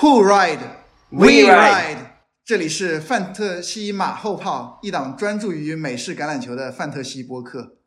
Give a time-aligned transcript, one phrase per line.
[0.00, 0.60] Who ride?
[1.10, 1.96] We ride.
[2.44, 7.78] 这里是范特西马后炮，一档专注于美式橄榄球的范特西播客。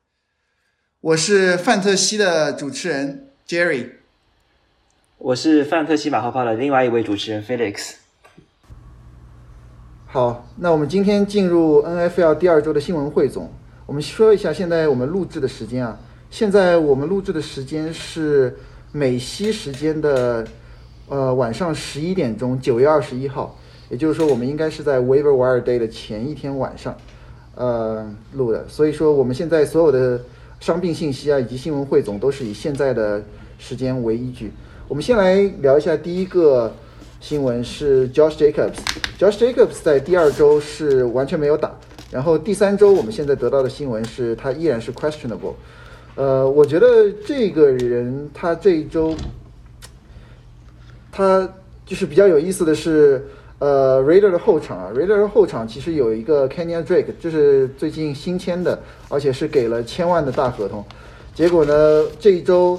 [0.99, 3.91] 我是范特西的主持人 Jerry。
[5.19, 7.93] 我是范特西马后炮的另外一位主持人 Felix。
[10.05, 13.49] 好，那我们今天进入 NFL 第二周的新闻汇总。
[13.85, 15.97] 我们说一下现在我们录制的时间啊，
[16.29, 18.59] 现在我们录制的时间是
[18.91, 20.45] 美西时间的
[21.11, 23.53] 呃晚上十一点钟，九月二十一号，
[23.89, 26.95] 也就是说我们应该是在 Waiver Wire Day 的前一天晚上
[27.55, 28.65] 呃录的。
[28.69, 30.21] 所以说我们现在所有的
[30.61, 33.21] 伤病信息啊以及新闻汇总都是以现在的
[33.59, 34.53] 时间为依据。
[34.87, 36.73] 我们先来聊一下第一个
[37.19, 38.77] 新闻是 Josh Jacobs。
[39.19, 41.73] Josh Jacobs 在第二周是完全没有打，
[42.09, 45.55] 然后第三周我们现在得到的新闻是他依然是 questionable。
[46.15, 49.13] 呃，我觉得这个人他这一周，
[51.11, 51.47] 他
[51.85, 53.27] 就是比较有意思的是，
[53.59, 60.83] 呃，Raider 的后场啊，Raider 的后场其实有一个 Kenya Drake，就是最近新签的，而且是给了千万的大合同。
[61.35, 62.77] 结果呢，这一周，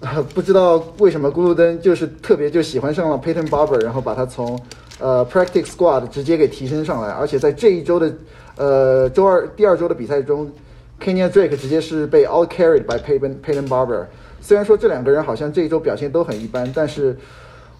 [0.00, 4.60] 呃，不知道为什么咕噜登就是特别就喜欢上了 Peyton Barber，然后把他从
[4.98, 8.12] 呃 Practice Squad 直接给提升上来，而且在这一周的
[8.56, 10.50] 呃周二第二周的比赛中
[11.02, 14.06] ，Kenya Drake 直接是被 All Carried by Peyton Peyton Barber。
[14.40, 17.16] 虽然说这两个人好像这一周表现都很一般，但是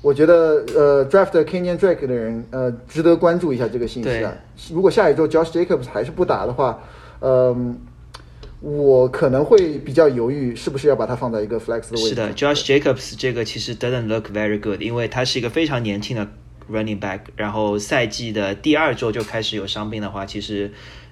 [0.02, 4.34] 我觉得呃 Draft Kenyan Drake 的人呃值得关注一下这个信息啊。
[4.72, 6.82] 如果下一周 Josh Jacobs 还是不打的话，
[7.20, 7.78] 嗯、
[8.60, 12.08] 我可能会比较犹豫是不是要把他放在一个 flex 的位置。
[12.08, 16.26] 是的，Josh Jacobs 这个其实 doesn't look very good，因为他是一个非常年轻的
[16.70, 20.70] running back，然后赛季的第二周就开始有伤病的话，其实。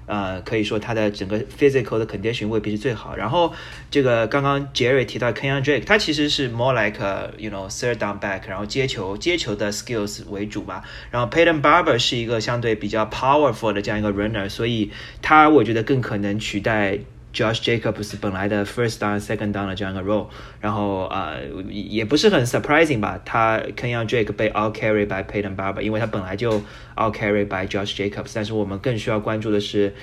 [0.09, 3.15] 呃，可以说他的整个 physical 的 condition 未必是最好。
[3.15, 3.53] 然后
[3.91, 10.83] 这个刚刚 Jerry 提到 Kenyon Drake，他其实是 more like a, you know third down back，然后接球接球的 skills 为主吧。
[11.11, 16.99] 然后 Payton Barber 是一个相对比较 powerful 的这样一个 runner，所以他我觉得更可能取代
[17.33, 20.29] Josh Jacobs 本来的 first down、second down 的这样一个 role，
[20.61, 21.41] 然后呃
[21.71, 26.63] 也不是很 surprising 吧，他 Kenyan Drake 被 all carry by Peyton Barber，因为他本来就
[26.97, 29.95] all carry by Josh Jacobs，但是我们更需要关注的是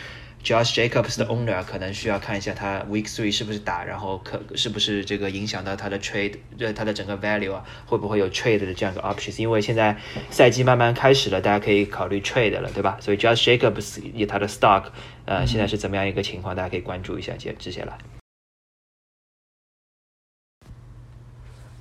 [0.44, 6.36] Josh Jacobs 的 owner 可能需要看一下他 week three 是不是打，然后可是不是这个影响到他的 trade，
[6.76, 9.42] 他的整个 value 啊，会不会有 trade 的这样一个 options？
[9.42, 9.98] 因为现在
[10.30, 12.98] 赛季慢慢开始了，大家可以考虑 trade 了，对吧？
[13.02, 14.84] 所以 Josh Jacobs 以他的 stock，
[15.26, 16.56] 呃，现在是怎么样一个情况？
[16.56, 17.98] 大家可以关注一下接接下来。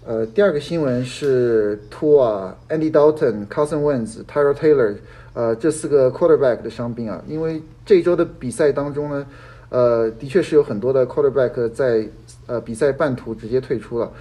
[0.06, 4.96] 呃，第二个新闻是 Tua、Andy Dalton、Carson Wentz、Tyrod Taylor，
[5.32, 7.22] 呃，这四个 quarterback 的伤病啊。
[7.26, 9.26] 因为这一周的比赛当中呢，
[9.70, 12.06] 呃，的确是有很多的 quarterback 在
[12.46, 14.12] 呃比赛半途直接退出了，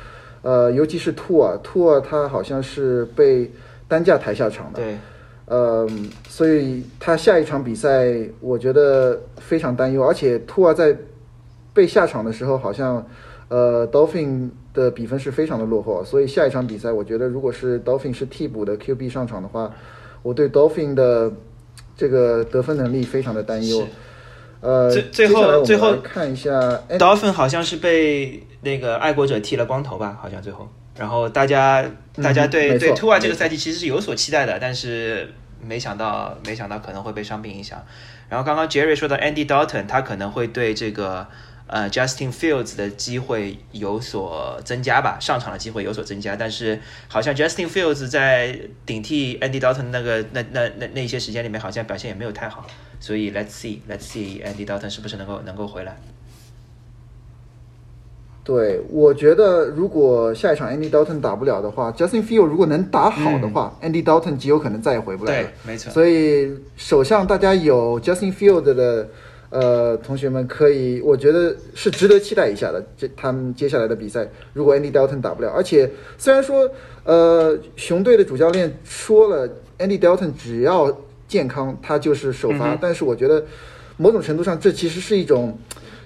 [0.41, 3.51] 呃，尤其是 Tua，Tua 他好像是被
[3.89, 4.97] 担架抬下场的，对，
[5.45, 5.87] 呃，
[6.27, 10.95] 所以他下一场比赛我觉得非常担忧，而且 Tua 在
[11.73, 13.05] 被下场的时候好像
[13.49, 19.73] 呃 Dolphin 的比分是非常的落后，所以下一场比赛，我觉得如果是 Dolphin 是替补的 QB 上场的话，
[20.21, 21.31] 我对 Dolphin 的
[21.97, 23.85] 这个得分能力非常的担忧。
[24.61, 30.17] 呃，最最后最后看一下，哎 Dolphin 好像是被那个爱国者剃了光头吧？
[30.21, 31.83] 好像最后，然后大家
[32.21, 37.83] 大家对、对嗯没错 Tua 这个赛季其实是有所期待的，但是没想到没想到可能会被伤病影响。
[38.29, 41.27] 然后刚刚 Jerry 说到 Andy Dalton，他可能会对这个
[41.67, 52.67] 呃 Justin Fields 的机会有所增加吧，上场的机会有所增加，但是好像 Justin Fields 在顶替 Andy Dalton 那个那那那那一些时间里面，好像表现也没有太好，
[52.99, 55.95] 所以 Let's see Let's see Andy Dalton 是不是能够能够回来。
[58.43, 65.47] 对，我觉得如果下一场 Andy Dalton 打不了的话，Justin Field 如果能打好的话、a n d y Dalton 极有可能再也回不来了。
[65.47, 65.89] 对，没错。
[65.93, 69.07] 所以手上大家有 Justin Field 的
[69.49, 72.85] 呃同学们，可以我觉得是值得期待一下的。
[72.97, 76.69] 这他们接下来的比赛，如果 Andy Dalton 打不了，而且虽然说
[77.05, 79.47] 呃熊队的主教练说了
[79.79, 80.93] ，Andy Dalton 只要
[81.29, 83.41] 健康，他就是首发，嗯但是我觉得
[83.95, 85.57] 某种程度上这其实是一种。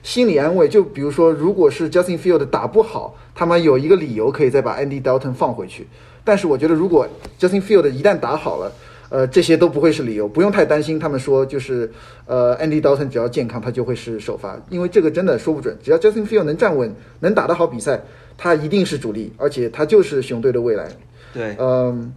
[0.07, 5.86] 心理安慰，就比如说，如果是 Justin Field 打不好，他们有一个理由可以再把 Andy Dalton 放回去。
[6.24, 7.06] 但是我觉得，如果
[7.38, 8.71] Justin Field 一旦打好了，
[9.09, 10.98] 呃，这些都不会是理由，不用太担心。
[10.98, 11.92] 他们说就是，
[12.25, 15.77] 呃，Andy Dalton 只要健康，他就会是首发，因为这个真的说不准。
[15.83, 16.89] 只要 Justin Field 能站稳，
[17.19, 18.01] 能打得好比赛，
[18.38, 20.88] 他一定是主力，而且他就是熊队的未来。
[21.33, 22.13] 对，嗯，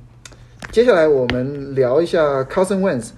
[0.70, 3.08] 接下来我们聊一下 Carson Wentz。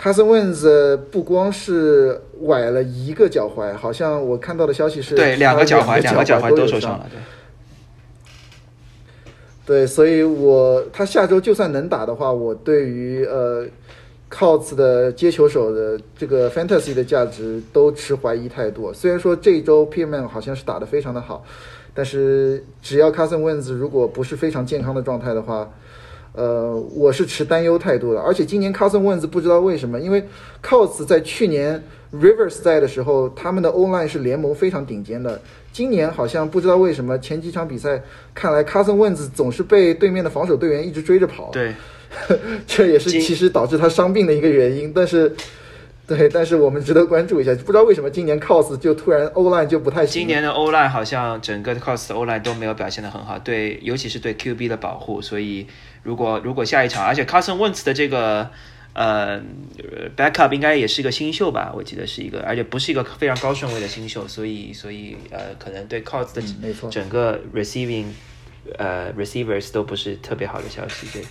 [0.00, 7.18] Carson Wentz 呃不光是崴了一个脚踝，好像我看到的消息是对，两个脚踝，两个脚踝都有受伤了，对。
[9.66, 13.64] 对，所以我他下周就算能打的话，我对于呃
[14.30, 18.92] Colts 的接球手的这个 Fantasy 的价值都持怀疑态度。
[18.92, 21.42] 虽然说这一周 Pittman 好像是打得非常的好，
[21.94, 25.70] 但是只要 Carson Wentz 如果不是非常健康的状态的话，
[26.34, 28.20] 呃，我是持担忧态度的。
[28.20, 30.22] 而且今年 Carson Wentz 不知道为什么，因为
[30.62, 31.82] Colts 在去年
[32.12, 35.40] Rivers 在的时候，他们的 O line 是联盟非常顶尖的。
[35.72, 38.00] 今年好像不知道为什么前几场比赛
[38.32, 41.74] 看来 Carson Wentz 总是被对面的防守队员一直追着跑，对，
[42.66, 44.92] 这也是其实导致他伤病的一个原因。
[44.94, 45.34] 但是，
[46.08, 50.20] 对，但是我们值得关注一下，不知道为什么今年 Cos 就突然 O line 就不太行。
[50.20, 55.22] 今年的 O line 好像整个 Cost 的 O line 都没有表现的很好，对，尤其是对 QB 的保护。
[55.22, 55.66] 所以
[56.02, 58.50] 如果如果下一场，而且 Carson Wentz 的这个
[58.92, 59.40] 呃
[60.14, 66.42] backup 应该也是一个新秀吧，我记得是一个，而且不是一个非常高顺位的新秀，所以所以呃可能对 Cost 的
[66.90, 68.08] 整个 receiving
[68.76, 71.24] 呃 receivers 都不是特别好的消息，对。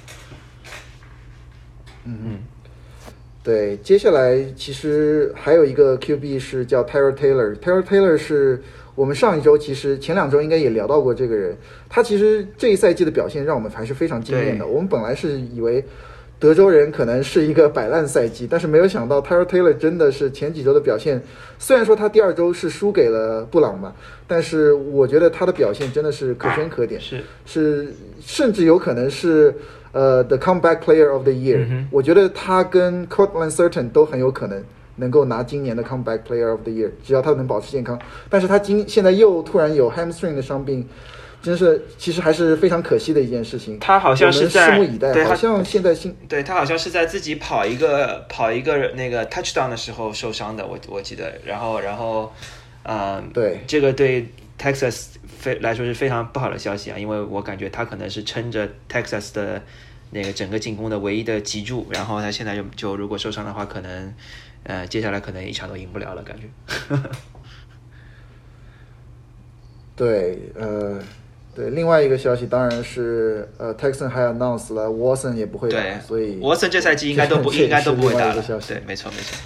[3.43, 7.53] 对，接下来其实还有一个 QB 是叫 Tyler Taylor。
[7.57, 8.61] Tyler Taylor 是
[8.95, 11.53] 我们上一周其实前两周应该也聊到过这个人，
[11.89, 14.65] 他其实这一赛季的表现让我们还是非常惊艳的。
[14.65, 15.83] 我们本来是以为
[16.39, 21.21] 德州人可能是一个摆烂赛季，但是没有想到 Tyler Taylor 真的是前几周的表现，
[21.59, 23.93] 虽然说他第二周是输给了布朗嘛，
[24.25, 27.01] 但是我觉得他的表现真的是可圈可点。
[27.01, 27.87] 是是
[28.21, 29.53] 甚至有可能是
[29.93, 34.61] 呃 the comeback player of the year、嗯我觉得他跟 Cortland Sutton 都很有可能
[34.97, 37.97] 能够拿今年的 comeback player of the year，只要他能保持健康。
[38.29, 40.87] 但是他今现在又突然有 hamstring 的伤病，
[41.41, 43.79] 真是其实还是非常可惜的一件事情。
[43.79, 52.31] 他好像是在拭目以待，对好像现在新对他好像是在自己跑一个跑一个那个 touchdown 的时候受伤的，我我记得，然后然后，
[52.83, 54.27] 嗯、对这个对
[54.59, 55.05] Texas
[55.43, 59.61] 非来说是非常不好的消息啊，因为我感觉他可能是撑着 Texas 的
[60.11, 64.13] 那个整个进攻的唯一的脊柱，然后他现在就就如果受伤的话，可能
[64.63, 66.47] 呃接下来可能一场都赢不了了，感觉。
[69.97, 71.01] 对呃。
[71.55, 78.41] 对，另外一个消息当然是，呃，Texan 还 announce 了，Watson 也不会打，对，所以沃森这赛季应该都不 应该都不会打了。
[78.41, 79.37] 对，没错没错。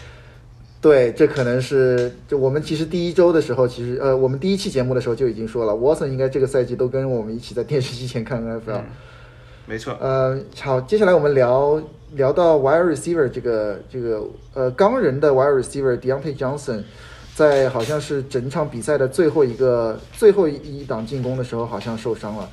[0.88, 8.78] 对，这可能是就我们其实第一周的时候，其实呃，我们第一期节目的时候就已经说了，Watson 应该这个赛季都跟我们一起在电视机前看 NFL。
[8.78, 8.84] 嗯
[9.70, 9.98] 没错。
[10.00, 14.24] 呃，好，接下来我们聊聊到 wide receiver 这个这个
[14.54, 16.84] 呃钢人的 wide receiver Deontay Johnson，
[17.36, 22.50] 在好像是整场比赛的最后一个最后一档进攻的时候好像受伤了，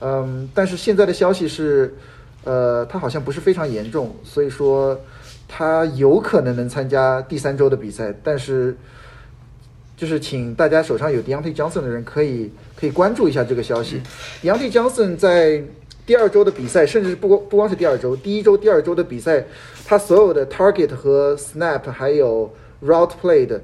[0.00, 1.94] 嗯，但是现在的消息是，
[2.42, 5.00] 呃，他好像不是非常严重，所以说
[5.48, 8.76] 他有可能能参加第三周的比赛，但是。
[9.96, 14.00] 就是请大家手上有 Deontay Johnson 的人可以可以关注一下这个消息。
[14.40, 15.60] Deontay Johnson 在
[16.06, 19.44] 第二周的比赛，甚至不光不光是第二周，第一周、第二周的比赛，
[19.84, 22.48] 他所有的 target 和 snap，还有
[22.80, 23.58] route played，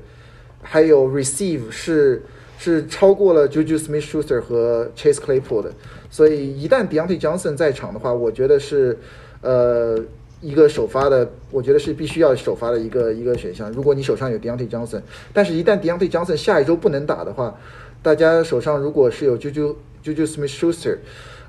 [0.61, 2.25] 还有 receive 是
[2.59, 5.73] 是超过了 Juju Smith-Schuster 和 Chase Claypool 的。
[6.11, 8.99] 所以一旦 Deontay Johnson 在场的话，我觉得是
[9.41, 9.97] 呃
[10.45, 13.73] 一个首发的，我觉得是必须要首发的一个一个选项。
[13.73, 15.01] 如果你手上有 Deontay Johnson，
[15.33, 17.59] 但是一旦 Deontay Johnson 下一周不能打的话，
[18.03, 19.75] 大家手上如果是有 Juju
[20.05, 20.99] Juju Smith-Schuster，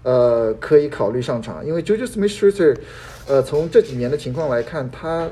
[0.03, 2.77] 呃，可以考虑上场，因为 Juju Smith-Schuster，
[3.27, 5.27] 呃，从这几年的情况来看，他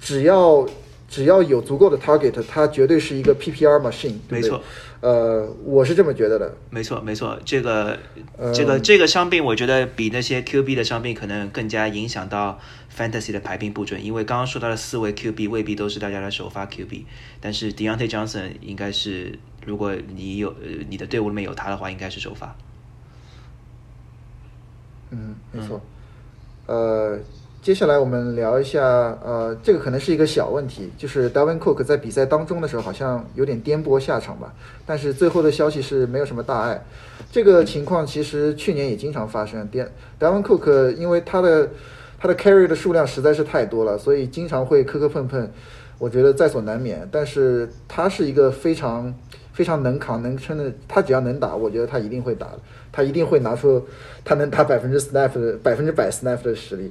[0.00, 0.66] 只要
[1.08, 4.60] 只要有足够的 target，他绝对是一个 PPR machine，对不对没错。
[5.00, 6.54] 呃，我是这么觉得的。
[6.70, 7.94] 没错，没错，这个、
[8.38, 12.58] 呃这个这个伤病，我觉得比那些 QB 的伤病可能更加影响到
[12.96, 17.04] Fantasy 的排兵布阵，因为刚刚说到的四位 QB 未必都是大家的首发 QB，
[17.40, 22.56] 但是 Deontay Johnson 应该是，如果你有呃你的队伍里面有他的话，应该是首发。
[25.10, 25.80] 嗯，没错。
[26.66, 27.18] 呃，
[27.60, 34.54] 接下来我们聊一下，呃，这个可能是一个小问题，就是 Dalvin Cook 在比赛当中的时候好像有点颠簸下场吧，
[34.86, 36.82] 但是最后的消息是没有什么大碍。
[37.30, 39.66] 这个情况其实去年也经常发生。
[39.68, 41.68] 颠 Dalvin Cook 因为他的
[42.24, 45.46] 他的 carry 的数量实在是太多了，所以经常会磕磕碰碰，
[45.98, 47.06] 我觉得在所难免。
[47.12, 49.14] 但是他是一个非常
[49.52, 52.58] 非常能扛能撑的，他只要能打，我觉得他一定会打的，
[52.90, 53.86] 他一定会拿出
[54.24, 56.90] 他能打百分之 snap 的百分之百 snap 的实力。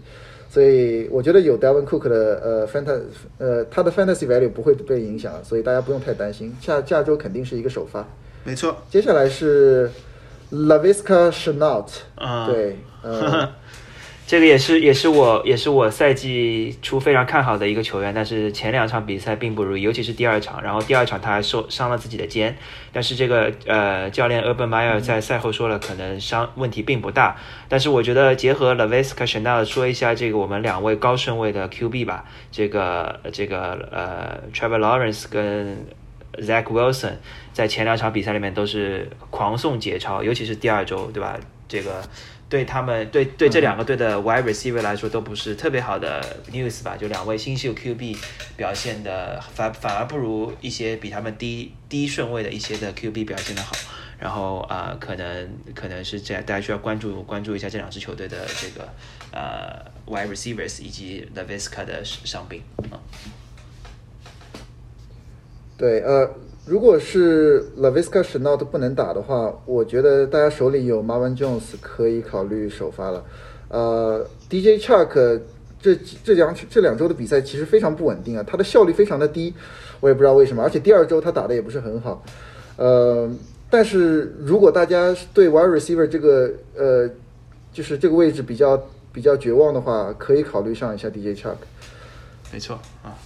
[0.51, 3.01] 所以我觉得有 delvin Cook 的呃 fantasy
[3.39, 6.55] 呃他的 fantasy value 不会被影响，所以大家不用太担心。
[6.61, 8.07] 下下周肯定是一个首发。
[8.43, 9.89] 没错，接下来是
[10.51, 11.87] Laviska Shenault，、
[12.17, 13.49] 嗯对，呃，
[14.25, 20.63] 这个也是也是我也是我赛季初非常看好的一个球员，但是前两场比赛并不如意，尤其是第二场。
[20.63, 22.57] 然后第二场他还受伤了自己的肩，
[22.93, 27.35] 但是这个呃教练 Urban Meyer 在赛后说了，可能伤问题并不大。
[27.67, 35.85] 但是我觉得结合 Laviska Chanel 说一下这个我们两位高顺位的 QB 吧，这个这个呃 Trevor Lawrence 跟
[36.37, 37.15] Zach Wilson
[37.51, 41.37] 在前两场比赛里面都是狂送节操，尤其是第二周，对吧？
[41.67, 42.01] 这个。
[42.53, 46.95] 对他们，对对这两个队的 wide receiver 来说都不是特别好的 news 吧？
[46.95, 48.15] 就两位新秀 QB
[48.55, 53.75] 表现的反反而不如一些比他们低低顺位的一些的 QB 表现的好。
[54.19, 58.87] 然后啊，可能可能是这样，大家需要关注关注一下这两支球队的这个
[59.31, 63.01] 呃 wide receivers 以及 l a v i s k a 的伤病啊。
[65.75, 66.29] 对，呃。
[66.65, 73.23] 如果是 Laviska Chanel 不能打的话，我觉得大家手里有 Marvin Jones 可以考虑首发了。
[73.67, 75.41] 呃，DJ Chuck
[75.81, 75.93] 这
[76.23, 79.53] 这两这两周的比赛其实非常不稳定啊，他的效率非常的低，
[79.99, 80.63] 我也不知道为什么。
[80.63, 82.23] 而且第二周他打的也不是很好。
[82.77, 83.29] 呃，
[83.69, 87.09] 但是如果大家对 Wide Receiver 这个呃
[87.73, 91.55] 就是这个位置比较比较绝望的话，可以考虑上一下 DJ Chuck。
[92.53, 93.17] 没错啊。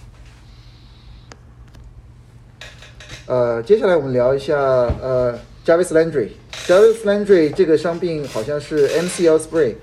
[3.28, 4.58] 呃，接下来我们聊一下
[5.02, 6.28] 呃，Jarvis Landry。
[6.66, 9.74] Jarvis Landry 这个伤病好像是 MCL sprain，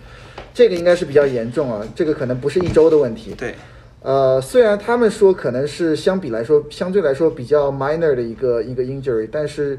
[0.51, 3.35] 这个应该是比较严重啊，这个可能不是一周的问题。
[3.37, 3.53] 对。
[4.01, 9.77] 呃，虽然他们说可能是相比来说相对来说比较 minor 的一个一个 injury，但是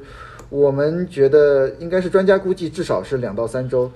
[0.49, 3.91] 我们觉得应该是专家估计至少是两到三周。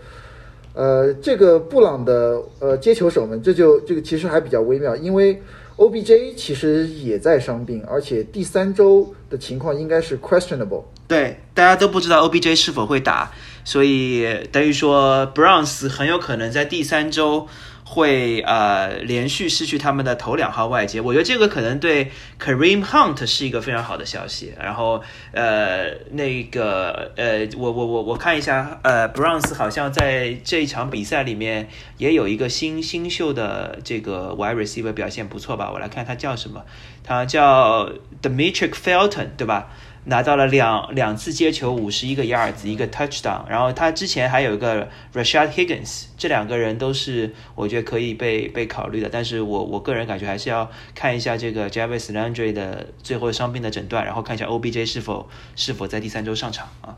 [0.74, 5.40] 呃，这个布朗的呃接球手们，这就这个其实还比较微妙，因为。
[5.80, 10.84] OBJ 其实也在伤病，而且第三周的情况应该是 questionable。
[11.08, 13.32] 对，大家都不知道 OBJ 是否会打，
[13.64, 17.48] 所以等于说 Browns 很有可能在第三周。
[17.92, 24.54] 会呃连续失去他们的头两号外接，我觉得这个可能对 Kareem Hunt 是一个非常好的消息。
[24.56, 31.68] 然后呃那个呃我我我我看一下呃 Browns 好像在这一场比赛里面
[31.98, 35.72] 也有一个新新秀的这个 wide receiver 表现不错吧？
[35.72, 36.64] 我来看他叫什么，
[37.02, 37.90] 他叫
[38.22, 39.66] Demetric Felton 对吧？
[40.04, 56.96] 拿到了两两次接球五十一个 yards 一个 touchdown，然后他之前还有一个 Rashad Higgins，这两个人都是我觉得可以被被考虑的，但是我我个人感觉还是要看一下这个 Jarvis Landry 的最后伤病的诊断，然后看一下 OBJ 是否是否在第三周上场啊。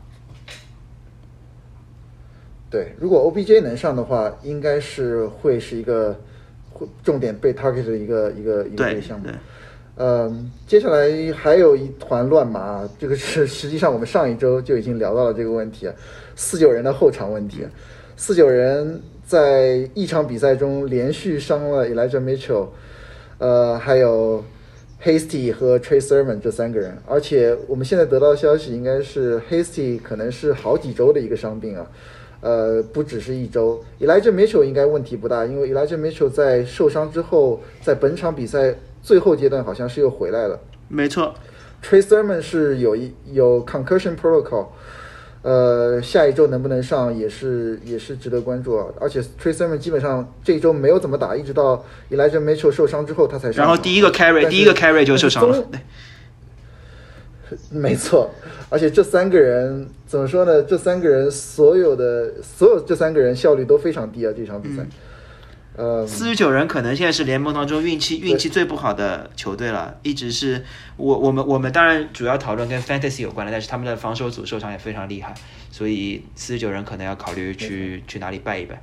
[2.69, 6.19] 对，如果 OBJ 能上的话，应该是会是一个
[6.71, 9.27] 会重点被 target 的一个一个一个项目。
[9.95, 15.87] 嗯，接下来还有一团乱麻，这个是实际上我们上一周就已经聊到了这个问题，
[16.35, 17.63] 四九人的后场问题。
[18.17, 22.69] 四九人在一场比赛中连续伤了 Elijah Mitchell，
[23.37, 24.43] 呃，还有
[25.03, 31.85] Hasty 和 Trey Sermon 这三个人，而且我们现在得到消息，应该是 Hasty 可能是好几周的一个伤病啊，
[32.41, 33.79] 呃，不只是一周。
[33.99, 38.73] Elijah Mitchell 应该问题不大，因为 Elijah Mitchell 在受伤之后，在本场比赛。
[39.03, 41.35] 最后阶段好像是又回来了，没错。
[41.83, 44.67] Trey Sermon 是有一有 concussion protocol，
[45.41, 48.87] 呃，下一周能不能上也是也是值得关注啊。
[49.01, 53.65] 而且 Trey Sermon 基本上这一周没有怎么打，一直到 Elijah Mitchell 受伤之后他才上。
[53.65, 55.63] 然后第一个 carry 第一个 carry 就受伤了。
[57.69, 58.31] 没错，
[58.69, 60.63] 而且这三个人怎么说呢？
[60.63, 64.33] 这三个人所有的所有这三个人效率都非常低啊！
[64.35, 64.83] 这场比赛。
[65.75, 70.63] 呃，四十九人可能现在是联盟当中运气运气最不好的球队了，一直是
[70.97, 75.33] 我我们我们当然主要讨论跟 fantasy 有关的，但是他们的防守组受伤也非常厉害，
[75.71, 78.81] 所以四十九人可能要考虑去去哪里拜一拜。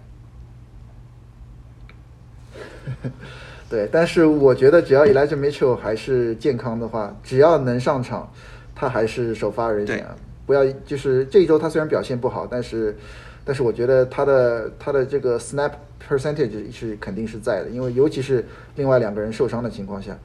[3.70, 8.32] 对，但是我觉得只要 Elijah Mitchell 还是健康的话，只要能上场，
[8.74, 10.04] 他还是首发人选。
[10.44, 12.98] 不要就是这一周他虽然表现不好，但是
[13.44, 15.72] 但是我觉得他的他的这个 snap。
[16.08, 18.44] percentage 是肯定是在的，因为尤其是
[18.74, 20.18] 另外两个人受伤的情况下，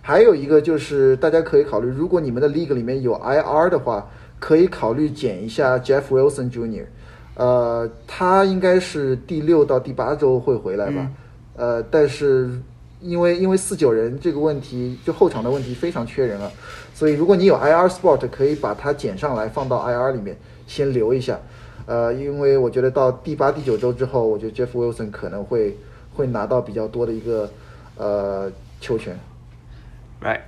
[0.00, 4.06] 还有一个就是大家可以考虑，如果你们的 league 里面有 IR 的话，
[4.38, 6.84] 可以考虑减一下 Jeff Wilson Jr.，
[7.36, 11.10] 呃，他应该是第六到第八周会回来吧，
[11.56, 12.50] 呃，但是
[13.00, 16.52] 因为因为四九人这个问题，就后场的问题非常缺人啊，
[16.94, 21.38] 所以如果你有 IR spot，可以把它减上来放到 IR 里面，先留一下。
[21.86, 25.76] 呃，因为我觉得到第八、第九周之后，我觉得 Jeff Wilson 可能会
[26.14, 27.50] 会拿到比较多的一个
[27.98, 29.18] 呃球权。
[30.22, 30.40] Right。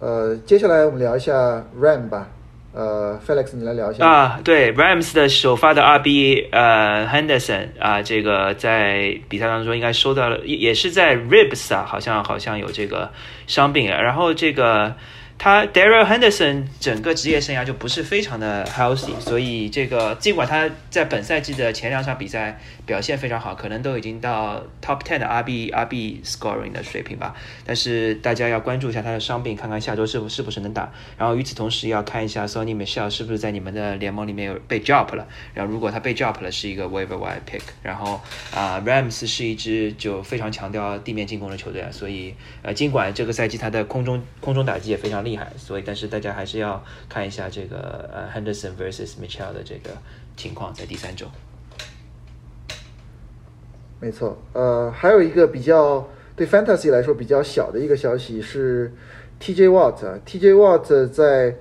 [0.00, 2.30] 呃，接下来我们聊一下 Ram 吧。
[2.72, 4.40] 呃，Felix，你来聊一下啊。
[4.42, 13.12] 对，Rams 的首发的 RB 呃 Henderson 啊，这个在比赛当中应该收到了，也是在 Ribs 啊，好像好像有这个
[13.46, 14.96] 伤病，然后这个。
[15.36, 27.34] 他 Daryl Henderson 整个职业生涯就不是非常的 healthy，所以这个尽管他在本赛季的前两场比赛表现非常好，可能都已经到 top ten 的 RB RB scoring 的水平吧，
[27.66, 30.90] 但是大家要关注一下他的伤病，看看下周是不是不是能打。
[31.18, 35.26] 然后与此同时要看一下 Sony Michelle 是不是在你们的联盟里面有被 drop 了。
[35.52, 37.60] 然后如果他被 drop 了，是一个 waiver wire pick。
[37.82, 38.20] 然后
[38.54, 45.23] 啊，Rams 是一支就非常强调地面进攻的球队，所以呃，尽管这个赛季他的空中空中打击也非常。
[45.24, 49.90] 厉害，所以但是大家还是要看一下这个呃 Henderson versus Mitchell 的这个
[50.36, 51.26] 情况，在第三周。
[54.00, 58.92] 没错，呃，还有一个比较对 Fantasy 来说比较小的一个消息是
[59.40, 61.56] TJ Watt，TJ Watt 在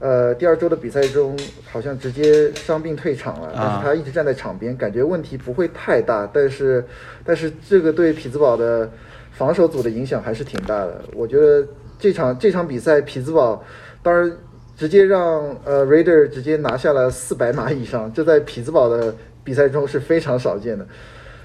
[0.00, 1.38] 呃第二周的比赛中
[1.70, 6.84] 好像直接伤病退场了，但是他一直站在场边，感觉问题不会太大，但是
[7.24, 8.90] 但是这个对匹兹堡的
[9.32, 11.66] 防守组的影响还是挺大的，我觉得。
[11.98, 13.64] 这场这场比赛，匹兹堡
[14.02, 14.30] 当然
[14.76, 20.86] 直接让呃 Raider 直接拿下了四百码以上，这在匹兹堡的比赛中是非常少见的。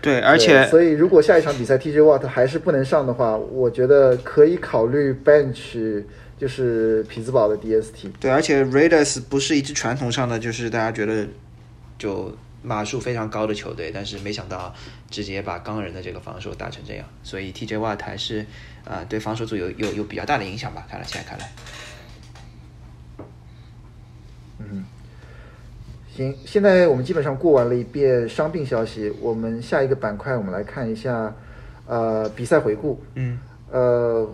[0.02, 6.04] 对，而且所以如果下一场比赛 TJ Watt 还是不能上的话，我觉得可以考虑 bench
[6.38, 8.12] 就是匹兹堡的 DST。
[8.20, 11.28] 对，而且 Raiders 不是一支传统上的就是大家觉得
[11.98, 12.32] 就。
[12.64, 14.74] 码数非常高的球队，但是没想到
[15.10, 18.46] 直接把钢人的这个防守打成这样，所以 TJ Watt 还是
[18.86, 20.86] 啊对防守组有有有比较大的影响吧？
[20.90, 21.52] 看来现在看来，
[24.60, 24.86] 嗯，
[26.16, 31.36] 行，现在我们基本上过完了一遍伤病消息，我们下一个板块我们来看一下
[31.88, 33.40] 呃比赛回顾，嗯，
[33.72, 34.30] 呃。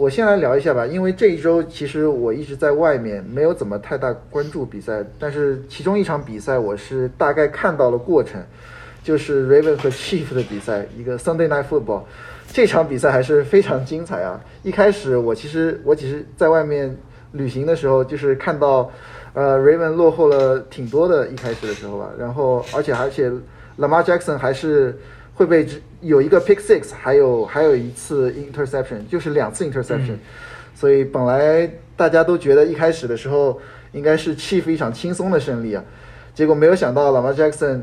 [0.00, 5.04] 我先来聊一下吧，因为这一周其实我一直在外面，没有怎么太大关注比赛。
[5.18, 8.42] 但是其中一场比赛我是大概看到了过程，
[9.04, 12.04] 就是 Raven 和 Chief 的比赛，一个 Sunday Night Football。
[12.50, 14.40] 这场比赛还是非常精彩啊！
[14.62, 16.96] 一开始我其实我其实在外面
[17.32, 18.90] 旅行的时候，就是看到
[19.34, 22.08] 呃 Raven 落后了挺多的，一开始的时候吧。
[22.18, 23.30] 然后而且而且
[23.78, 24.98] Lamar Jackson 还是。
[25.40, 25.66] 会被
[26.02, 30.16] 有一个 pick six，还有还有一次 interception，就是两次 interception，
[30.74, 33.58] 所以本来大家都觉得一开始的时候
[33.92, 35.82] 应该是 Chief 一场轻松的胜利啊，
[36.34, 37.80] 结果没有想到 Lamar Jackson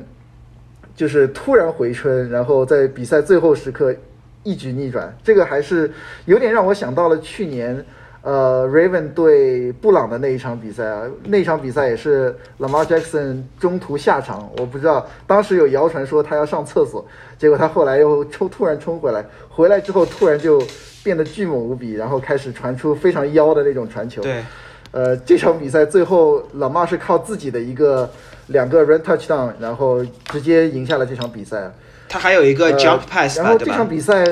[0.95, 3.95] 就是突然回春，然后在比赛最后时刻
[4.43, 5.91] 一举逆转，这个还是
[6.25, 7.83] 有点让我想到了去年。
[8.23, 17.05] 呃，Raven 对布朗的那一场比赛啊，那场比赛也是 Lamar Jackson 中途下场，我不知道当时有谣传说他要上厕所，
[17.37, 20.61] 结果他后来又冲突然冲回来，回来之后突然就
[21.03, 24.21] 变得巨猛无比，然后开始传出非常妖的那种传球。
[24.21, 24.43] 对，
[24.91, 28.09] 呃，这场比赛最后 Lamar 是靠自己的一个
[28.47, 31.71] 两个 run touchdown，然后直接赢下了这场比赛。
[32.09, 34.25] 他还有一个 jump pass，然后这场比赛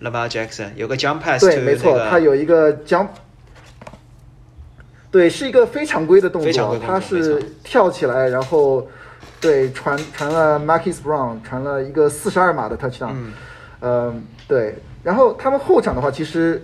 [0.00, 3.08] Lamar Jackson 有个 jump pass，对，没错，他有一个 jump。
[5.12, 8.88] 对，是一个非常规的动作，他是跳起来，然后
[9.38, 13.12] 对传传了 Marcus Brown，传了一个四十二码的 touchdown，
[13.82, 16.62] 嗯，对，然后他们后场的话，其实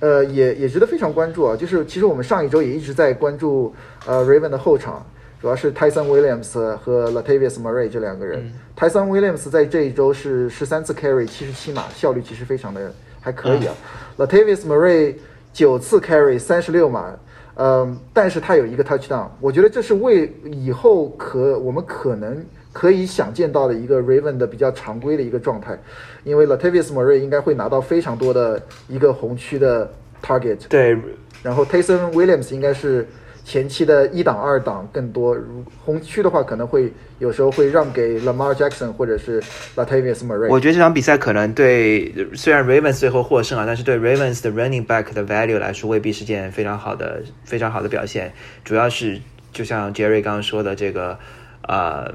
[0.00, 3.74] 呃也也值得非常关注啊，就是其实我们上一周也一直在关注
[4.06, 5.06] 呃 Raven 的后场，
[5.42, 13.74] 主要是 Tyson Williams 和 Latavius Murray 这两个人，Tyson Williams 在这一周是十三次 carry 七十七码，效率其实非常的还可以啊
[14.16, 15.16] ，Latavius Murray
[15.52, 17.14] 九次 carry 三十六码。
[17.62, 22.42] 嗯，但是他有一个 touchdown，我觉得这是为以后可我们可能
[22.72, 25.78] 可以想见到的一个 Raven 的比较常规的一个状态，
[26.24, 29.92] 因为 Latavius Murray 应该会拿到非常多的一个红区的
[30.22, 30.96] target，对，
[31.42, 33.06] 然后 Tyson Williams 应该是。
[33.50, 39.42] 前期的一档、二档更多，如红区的话，可能会有时候会让给 Lamar Jackson 或者是
[39.74, 40.48] Latavius Murray。
[40.48, 48.32] 我觉得这场比赛可能对虽然 Ravens 最后获胜啊，但是对 Ravens 的 running back 的 value 来说，未必是件非常好的、非常好的表现。
[48.62, 49.20] 主要是
[49.52, 51.18] 就像 Jerry 刚刚说的，这个
[51.66, 52.14] 呃。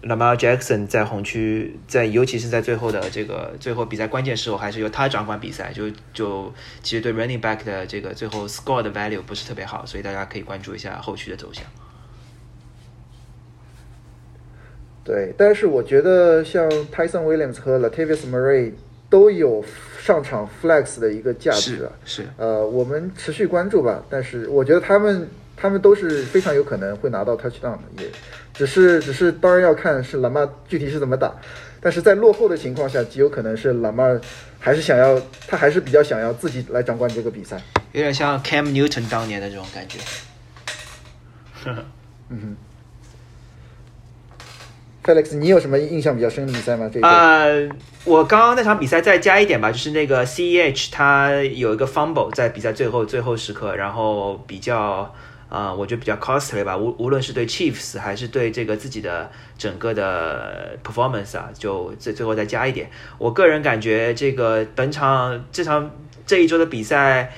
[0.00, 6.52] Lamar Jackson 在红区，在尤其是在最后的这个最后比赛关键时候，还是由他掌管比赛，就就
[6.84, 11.64] 其实对 running back 的这个最后 score 的 value 不是特别好，所以大家可以关注一下后续的走向。
[15.02, 18.72] 对，但是我觉得像 Tyson Williams 和 Latavius Murray
[19.10, 19.64] 都有
[19.98, 24.04] 上场 flex 的一个价值啊，是呃，我们持续关注吧。
[24.08, 28.08] 但是我觉得他们他们都是非常有可能会拿到 touchdown 的，也。
[28.58, 31.32] 只是，只是，当然要看是蓝马具体是怎么打，
[31.80, 34.04] 但是在落后的情况下，极有可能是蓝马
[34.58, 40.00] 还是想要，他还是比较想要自己来掌管这个比赛，有点像 Cam Newton 当年的这种感觉。
[42.30, 42.56] 嗯哼。
[45.04, 46.90] Felix，你有什么印象比较深的比赛吗？
[46.92, 47.66] 这呃，
[48.04, 55.14] 我刚刚那场比赛再加一点吧，就是那个 CEH 他有一个 fumble 在比赛最后最后时刻，然后比较
[55.48, 56.76] 啊，我觉得比较 costly 吧。
[56.76, 62.90] 无无论是对 Chiefs 还是对这个自己的整个的 performance 啊，就最最后再加一点。
[63.18, 65.90] 我个人感觉这个本场这场
[66.26, 67.32] 这一周的比赛。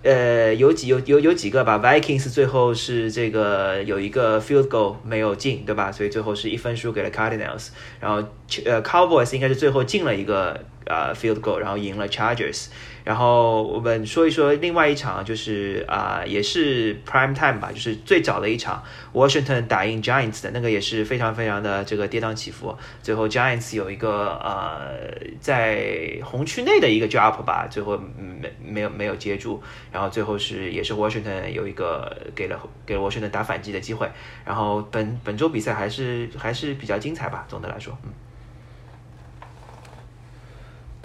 [0.00, 5.90] 呃，有几有有有几个吧，Vikings 最后是这个有一个 field goal 没有进，对吧？
[5.90, 8.26] 所以最后是一分输给了 Cardinals，然后
[8.64, 12.66] 呃 Cowboys 应该是最后进了一个呃 field goal，然后赢了 Chargers。
[13.04, 18.82] 然后我们说一说另外一场，就是啊，也是 prime time 吧，就是最早的一场
[19.14, 22.76] ，Washington 打赢 Giants 的那个也是非常非常的这个跌宕起伏。
[23.02, 24.92] 最后 Giants 有一个呃
[25.40, 34.06] 在红区内的一个 drop 吧，最后没没有没有接住，然后最后是也是 Washington 有一个给了给了 Washington 打反击的机会。
[34.44, 38.10] 然后本本周比赛还是还是比较精彩吧，总的来说，嗯。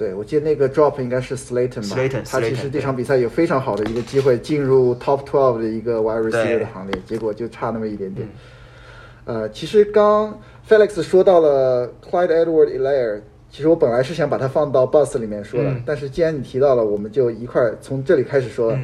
[0.04, 8.28] 对，我记得那个 drop 应该是 Slayton 吧，他其实这场比赛有非常好的一个机会进入 top twelve 的一个 wide receiver 的行列，结果就差那么一点点。
[9.24, 10.38] 呃，其实刚
[10.68, 18.80] Felix 说到了 Clyde Edward Elair，其实我本来是想把它放到 bus 里面说的，但是既然你提到了，我们就一块从这里开始说了。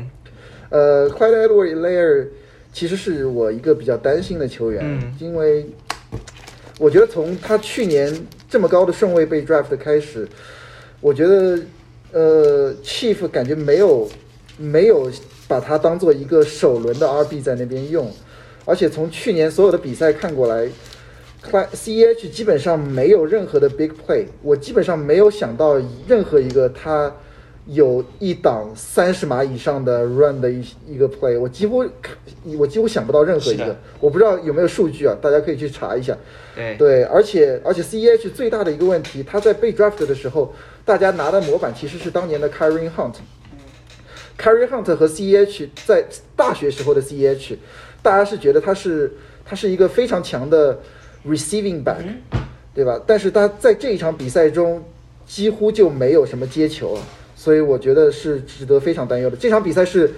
[0.69, 2.27] 呃，Clyde Edward Elair
[2.71, 5.65] 其实是我一个比较担心的球员，因为
[6.79, 8.10] 我觉得从他去年
[8.49, 10.25] 这么高的顺位被 draft 开始。
[11.02, 11.60] 我觉得，
[12.12, 14.10] 呃，Chief 感觉没有
[14.58, 15.10] 没有
[15.48, 18.12] 把它当做一个首轮的 RB 在那边用，
[18.66, 20.68] 而且从去年所有的比赛看过来
[21.42, 27.16] ，CEH 基本上没有任何的 big play，我基本上没有想到任何一个他
[27.69, 31.86] 有一档三十码以上的 run 的一一个 play，我几乎
[32.58, 36.17] 我几乎想不到任何一个，我不知道有没有数据啊，大家可以去查一下。
[36.55, 40.53] 对对，而且而且 CEH 最大的一个问题，他在被 draft 的时候。
[40.86, 46.03] 大家拿的模板其实是当年的 c a r r y Hunt，c a r r y Hunt 和 CEH 在
[46.36, 47.58] 大学时候的 CEH，
[48.01, 49.13] 大家是觉得他是
[49.45, 50.79] 他是一个非常强的
[51.27, 52.03] receiving back，
[52.73, 52.99] 对吧？
[53.05, 54.84] 但是他在这一场比赛中
[55.27, 56.97] 几乎就没有什么接球，
[57.39, 59.38] 所以我觉得是值得非常担忧的。
[59.38, 60.12] 这场比赛是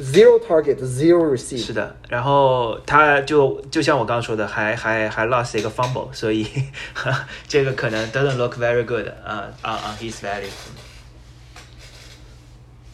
[0.00, 1.58] zero target zero receive。
[1.58, 6.46] 是的，然后他就就像我刚刚说的，还还还 lost 一个 fumble，所以
[7.46, 10.48] 这个可能 doesn't look very good 啊啊啊，his value。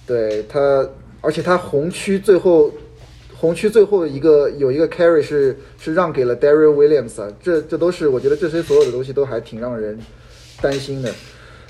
[0.05, 0.59] 对他，
[1.21, 2.73] 而且他红区最后
[3.37, 9.97] 红区最后一个有一个 carry 是是让给了 Daryl Williams 啊，这这都是我觉得这些所有的东西都还挺让人
[10.61, 11.15] 担心的。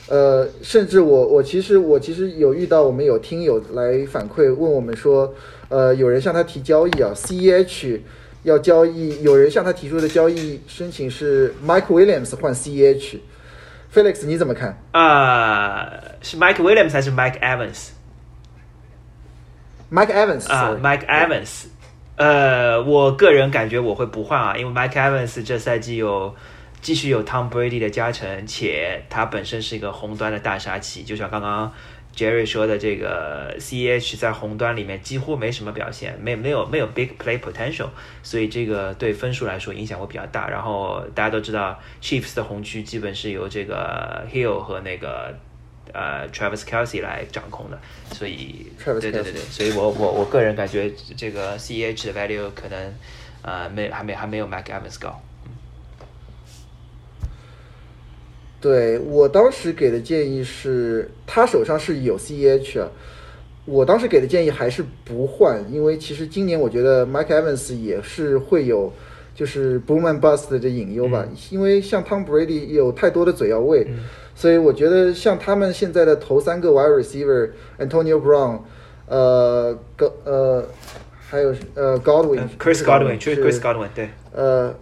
[0.09, 5.33] 呃，甚至我我其实我其实有遇到我们有听友来反馈问我们说，
[5.69, 8.01] 呃，有人向他提交易啊，CEH
[8.43, 14.77] 要交易，有人向他提出的交易申请是 Mike Williams 换 CEH，Felix 你怎么看？
[14.91, 15.89] 啊，
[16.21, 17.93] 是 Mike Williams 还是 Mike Evans？Mike
[20.13, 21.67] Evans 啊，Mike Evans，
[22.17, 26.35] 呃，我个人感觉我会不换啊，因为 Mike Evans 这赛季有。
[26.83, 31.73] 继续有 Tom Brady 的加成，且他本身是一个红端的大杀器，就像刚刚
[32.15, 37.89] Jerry 说的，这个 CEH 在红端里面几乎没什么表现，没没有没有 big play potential，
[38.25, 40.49] 所以这个对分数来说影响会比较大。
[40.51, 45.33] 然后大家都知道 Chiefs 的红区基本是由这个 Hill 和那个
[45.93, 47.81] 呃 Travis Kelsey 来掌控的，
[48.13, 52.95] 所以对对对对，所以我我我个人感觉这个 CEH 的 value 可能
[53.41, 55.23] 呃没还没还没有 Mac Evans 高。
[58.63, 62.89] 对我当时给的建议是，他手上是有 CEH 啊，
[63.65, 68.93] 我当时给的建议还是不换，因为其实今年我觉得 Mike Evans 也是会有
[69.35, 73.85] 就是 boom and bust 的这隐忧吧，因为像 Tom Brady 有太多的嘴要喂，
[74.37, 78.61] 所以我觉得像他们现在的头三个 wide receiver Antonio Brown，
[79.07, 80.65] 呃，高呃，
[81.29, 84.73] 还有呃 Godwin，Chris Godwin，Chris Godwin，对，呃，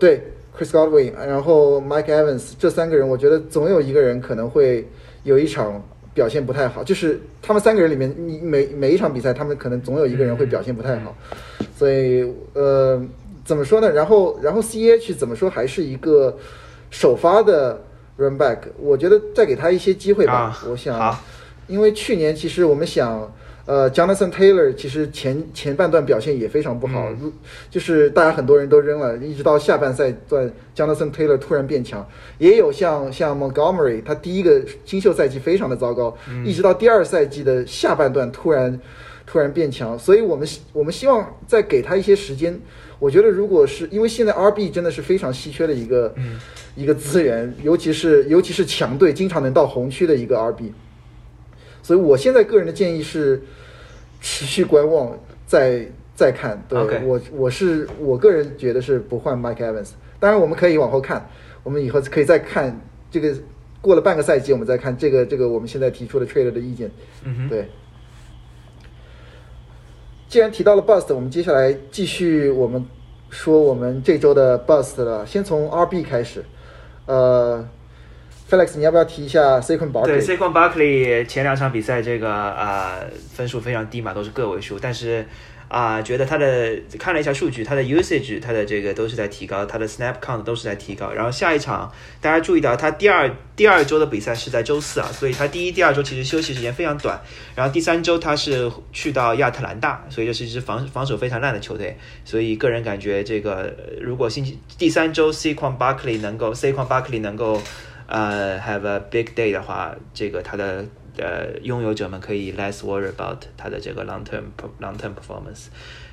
[0.00, 0.32] 对。
[0.58, 4.88] Chris Godwin，然后 Mike Evans 这三个人，我觉得总有一个人可能会
[5.22, 5.82] 有一场
[6.14, 6.82] 表现不太好。
[6.82, 11.14] 就是他们三个人里面，你每每一场比赛，他们可能总有一个人会表现不太好。
[11.76, 13.00] 所以，呃，
[13.44, 13.90] 怎么说呢？
[13.92, 16.36] 然后，然后 CH 怎么说还是一个
[16.90, 17.82] 首发的
[18.16, 20.62] Run Back，我觉得再给他一些机会吧。
[20.70, 21.18] 我想，
[21.66, 23.30] 因为去年其实我们想。
[23.66, 27.08] 呃，Jonathan Taylor 其实前前半段表现也非常不好，
[27.68, 32.08] 就是大家很多人都扔了，一直到下半赛段，Jonathan Taylor 突然变强。
[32.38, 38.80] 也有像像 Montgomery，他第一个新秀赛季非常的糟糕，一直到第二赛季的下半段突然
[39.26, 42.56] 突然变强，所以我们我们希望再给他一些时间。
[43.00, 46.14] 我觉得如果是因为现在 RB 真的是非常稀缺的一个、
[46.76, 50.72] 一个资源，尤其是尤其是强队经常能到红区的一个 RB，
[51.82, 53.42] 所以我现在个人的建议是
[54.26, 55.86] 持续观望，再
[56.16, 56.60] 再看。
[56.68, 61.30] 对我我是我个人觉得是不换 Mike Evans，当然我们可以往后看，
[61.62, 62.76] 我们以后可以再看
[63.08, 63.32] 这个
[63.80, 66.90] 过了半个赛季，我们再看这个这个我们现在提出的 trade 的意见。
[67.22, 67.68] 嗯哼，对。
[70.28, 72.84] 既然提到了 bust，我们接下来继续我们
[73.30, 75.24] 说我们这周的 bust 了。
[75.24, 76.44] 先从 RB 开始，
[77.06, 77.64] 呃
[78.50, 85.26] ，Felix，你要不要提一下 Saquon 对 Barkley？，Saquon Barkley 前两场比赛这个呃分数非常低嘛，都是个位数，但是
[85.68, 91.10] 啊、觉得他的看了一下数据，他的 usage，他的这个都是在提高，他的 snap count 都是在提高。
[91.10, 97.20] 然后下一场大家注意到，他第二第二周的比赛是在周四啊，所以他第一、第二周其实休息时间非常短。
[97.56, 101.98] 然后第三周他是去到亚特兰大，所以这是一支防防守非常烂的球队。
[102.24, 107.60] 所以个人感觉这个如果星期第三周 Saquon Barkley 能够 Saquon Barkley 能够
[108.06, 110.84] 呃 have a big day 的话，这个他的
[111.18, 114.44] 呃拥有者们可以 less worry about 他的这个 long term
[114.80, 115.66] long term performance。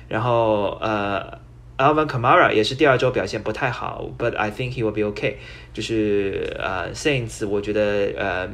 [0.08, 1.40] 然后呃
[1.76, 5.34] Alvin Kamara 也是第二周表现不太好，but I think he will be okay。
[5.72, 8.48] 就是呃 Saints 我觉得呃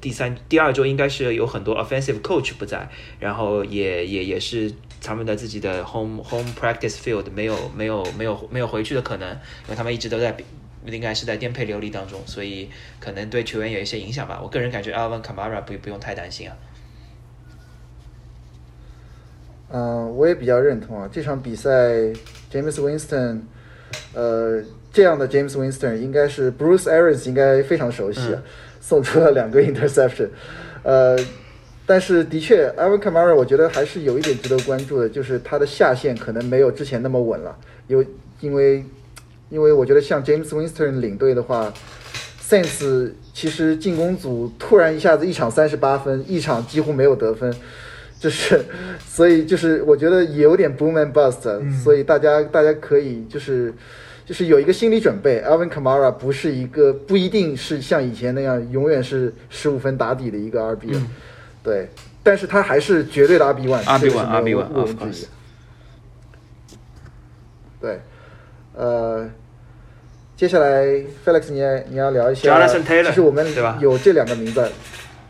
[0.00, 2.86] 第三第二周应该是有很多 offensive coach 不在，
[3.18, 4.70] 然后也也也是
[5.02, 10.36] 他们的自己的 home home practice field 没有没有没有没有回去的可能，因为他们一直都在
[10.86, 12.70] 比应该是在颠沛流离当中，所以
[13.00, 14.40] 可能对球员有一些影响吧。
[14.42, 16.56] 我个人感觉 Alvin Kamara 不不用太担心啊。
[19.68, 21.08] 嗯、我也比较认同啊。
[21.12, 21.70] 这场比赛
[22.52, 23.40] ，James Winston，
[24.14, 28.42] 呃，这样的 James Winston 应该是 Bruce Arians 应该非常熟悉啊，嗯
[28.80, 30.28] 送出了两个 interception，
[30.84, 31.18] 呃，
[31.84, 38.04] 但是的确，Alvin Kamara 我觉得还是有一点值得关注的，就是他的下限可能没有之前那么稳了，有
[38.38, 38.84] 因为
[39.48, 41.72] 因为我觉得像 James Winston 领队的话
[42.42, 47.54] ，Sense 其实进攻组突然一下子一场三十八分，一场几乎没有得分，
[48.18, 48.64] 就是
[49.06, 53.72] 所以就是我觉得也有点 boom and bust，、所以大家大家可以就是。
[54.26, 61.00] 就是有一个心理准备，Alvin Kamara 不是一个不一定是像以前那样永远是十五分打底的一个 RB，、
[61.62, 61.88] 对，
[62.24, 65.26] 但是他还是绝对的 RB one，RB1 这个是没有 RB1 毋 of 庸置疑 course。
[67.80, 68.00] 对，
[68.76, 69.28] 呃，
[70.36, 70.84] 接下来
[71.24, 73.78] Felix 你也你要聊一下 Jonathan Taylor，其实我们对吧？
[73.80, 74.70] 有这两个名字。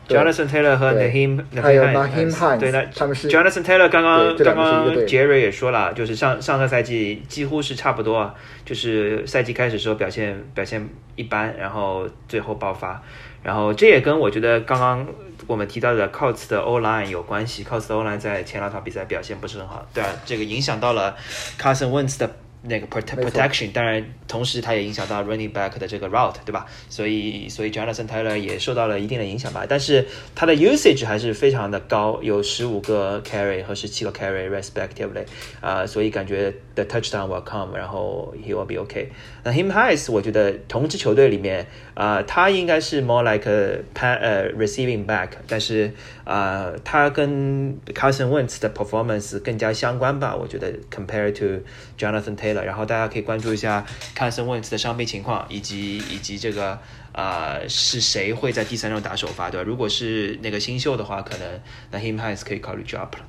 [0.09, 1.11] Jonathan Taylor 和对。
[1.11, 8.33] Naheem，还有 Naheem Hines，对，那他们是 Jonathan Taylor 刚刚刚刚两个是一个队 Jerry 也说了，就是上上个赛季几乎是差不多啊，
[8.65, 13.03] 就是赛季开始时候表现表现一般，然后最后爆发，
[13.43, 15.05] 然后这也跟我觉得刚刚
[15.49, 21.17] 我们提到的 Colts 的 O line 有关系，Colts 的 O line 在前两场比赛表现不是很好，对啊，这个影响到了
[21.61, 22.31] Carson Wentz 的。
[22.69, 26.67] 那个 prot protection，当然，同时它也影响到 running back 的这个 route，对吧？
[26.89, 29.65] 所以，所以 Jonathan Taylor 也受到了一定的影响吧。
[29.69, 35.25] 但是他的 usage 还是非常的高，有十五个 carry 和十七个 carry respectively，
[35.61, 39.07] 啊、所以感觉 the touchdown will come，然后 he will be okay。
[39.45, 45.93] 那 Him Hines，我觉得同支球队里面，啊、他应该是 more like a pa 呃 receiving back，但是
[46.27, 51.65] 呃，他跟 Carson Wentz 的 performance 更加相关吧，我觉得 compare to
[51.97, 52.63] Jonathan Taylor。
[52.63, 53.87] 然后大家可以关注一下
[54.17, 56.77] Carson Wentz 的伤病情况，以及以及这个
[57.13, 59.65] 呃是谁会在第三周打首发，对吧？
[59.65, 61.61] 如果是那个新秀的话，可能
[61.93, 63.21] 那 himhis 可以考虑 drop 了。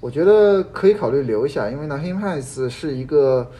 [0.00, 3.52] 我觉得可以考虑留一下，因为呢 h i m h a s 是一个，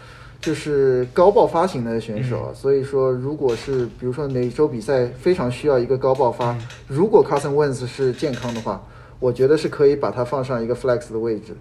[0.43, 8.85] 就是高爆发型的选手，啊，所以说如果是比如说哪周比赛非常需要一个高爆发，如果 Carson Wentz 是健康的话，
[9.21, 11.57] 我觉得是可以把他放上一个 flex 的位置。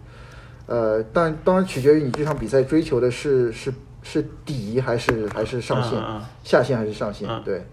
[0.66, 6.02] 呃，但当然取决于你这场比赛追求的是是是底还是还是上限，
[6.44, 7.64] 下限还是上限，嗯对。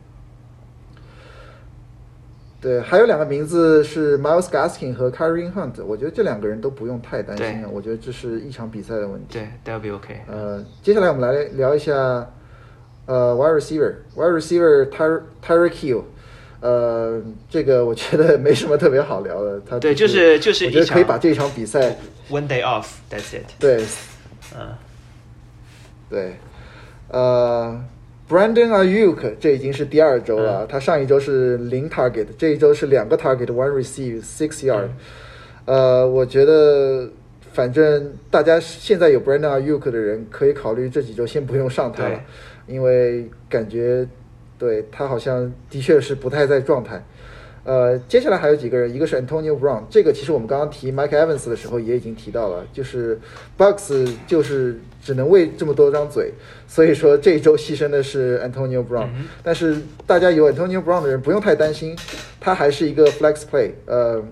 [2.61, 9.39] 对，还有两个名字是 Miles Gaskin 和 Kareem Hunt，我觉得这两个人都不用太担心了，我觉得这是一场比赛的问题。
[9.39, 10.19] 对，that'll be okay。
[10.27, 11.95] 呃，接下来我们来聊一下
[13.07, 16.03] 呃 wide receiver，wide receiver Ty Tyreek Hill，
[16.61, 21.97] 呃，这个我觉得没什么特别好聊的，他对，就就是就是我觉得可以把这场比赛
[22.29, 23.47] one day off，that's it。
[23.61, 23.85] 对
[24.59, 24.75] 嗯，
[26.11, 26.37] 对，
[27.11, 27.85] 呃
[28.29, 34.89] ，Brandon Ayuk 这已经是第二周了，他上一周是零 target，这一周是两个 target，one receive six yard，、
[35.65, 37.09] 呃，我觉得
[37.53, 42.21] 反正大家现在有 Brandon Ayuk 的人可以考虑这几周先不用上他了，
[42.67, 44.07] 因为感觉
[44.59, 47.03] 对他好像的确是不太在状态。
[47.69, 53.21] 呃，接下来还有几个人，一个是 Antonio Brown，这个其实我们刚刚提 Mike Evans 的时候也已经提到了，就是
[53.59, 56.33] Bucks 就是只能喂这么多张嘴，
[56.67, 59.11] 所以说这一周牺牲的是 Antonio Brown，、
[59.43, 59.77] 但是
[60.07, 61.95] 大家有 Antonio Brown 的人不用太担心，
[62.41, 64.25] 他还是一个 flex play，呃，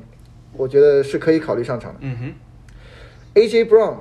[0.55, 1.99] 我觉得是可以考虑上场的。
[2.01, 2.35] 嗯哼
[3.35, 3.96] ，AJ Brown。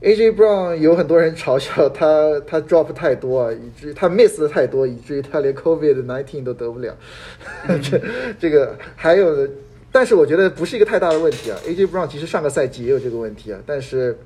[0.00, 6.96] AJ Brown 有很多人嘲笑他，他 drop 太多啊，以至于他 miss 的太多，以至于他连 COVID nineteen 都得不了。
[7.82, 8.00] 这
[8.38, 9.50] 这个还有的，
[9.90, 11.58] 但是我觉得不是一个太大的问题啊。
[11.66, 14.16] AJ Brown 其实上个赛季也有这个问题啊，但是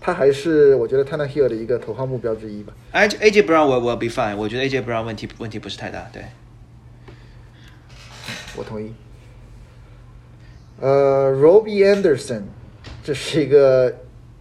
[0.00, 2.72] 他还是我觉得 Tanner Hill 的一个头号目标之一吧。
[2.92, 6.22] A AJ Brown will will be fine，我觉得 AJ Brown 问题问题不是太大，对。
[8.56, 8.92] 我同意。
[10.80, 12.42] 呃，Robbie Anderson，
[13.02, 13.92] 这是一个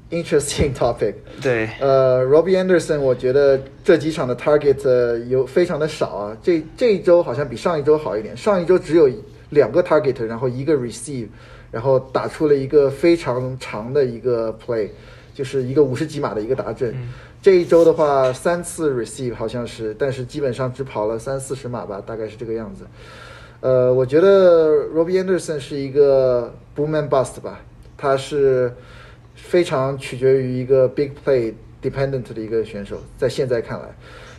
[0.10, 1.14] interesting topic。
[1.42, 6.38] 对，呃，Robbie Anderson，我觉得这几场的 target 呃有非常的少啊。
[6.42, 9.10] 这这一周好像比上一周好一点，上一周只有
[9.50, 11.28] 两个 target，然后一个 receive，
[11.72, 14.90] 然后打出了一个非常长的一个 play，
[15.34, 16.94] 就是一个五十几码的一个达阵。
[17.40, 22.84] 这一周的话，三次 receive 好像是，但是基本上只跑了三四十码吧，大概是这个样子。
[23.62, 27.62] 呃，我觉得 Robbie Anderson 是一个 boom and bust 吧，
[27.96, 28.74] 他是
[29.38, 33.86] 非常取决于一个 big play dependent 的一个选手，在现在看来，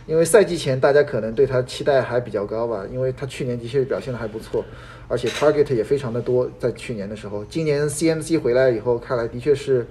[0.05, 4.63] 因为赛季前大家可能对他期待还比较高吧，因为他去年的确表现的还不错，
[5.07, 9.87] 而且 target 也非常的多，在去年的时候，今年 CMC 回来以后，看来的确是，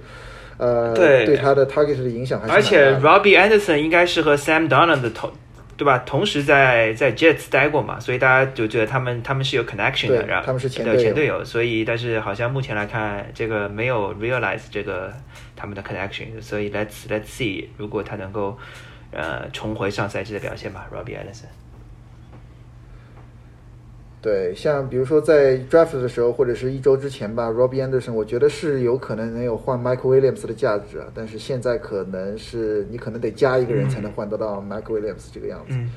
[0.57, 1.25] 呃，对。
[1.25, 5.31] 对他的 target 的影响还是而且 Robbie Anderson 应该是和 Sam Donald 的同，
[5.79, 5.97] 对吧？
[5.99, 15.13] 同时在在 Jets 待过嘛，所以大家就觉得他们他们是有 connection 的，然后他们是前队友前队友，所以但是好像目前来看，这个没有 realize 这个
[15.55, 18.59] 他们的 connection，所以 let's let's see 如果他能够
[19.11, 21.47] 呃重回上赛季的表现吧，Robbie Anderson。
[24.21, 35.75] 对，像比如说在 draft 的时候，或者是一周之前吧，Robbie Anderson，我觉得是有可能能有换 Michael Williams 的价值啊，但是现在可能是你可能得加一个人才能换得到 Michael Williams 这个样子。
[35.75, 35.89] 嗯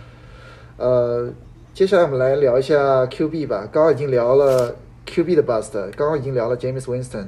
[0.78, 1.32] 呃，
[1.74, 4.74] 接下来我们来聊一下 QB 吧，刚刚已经聊了
[5.06, 7.26] QB 的 bust，刚刚已经聊了 James Winston。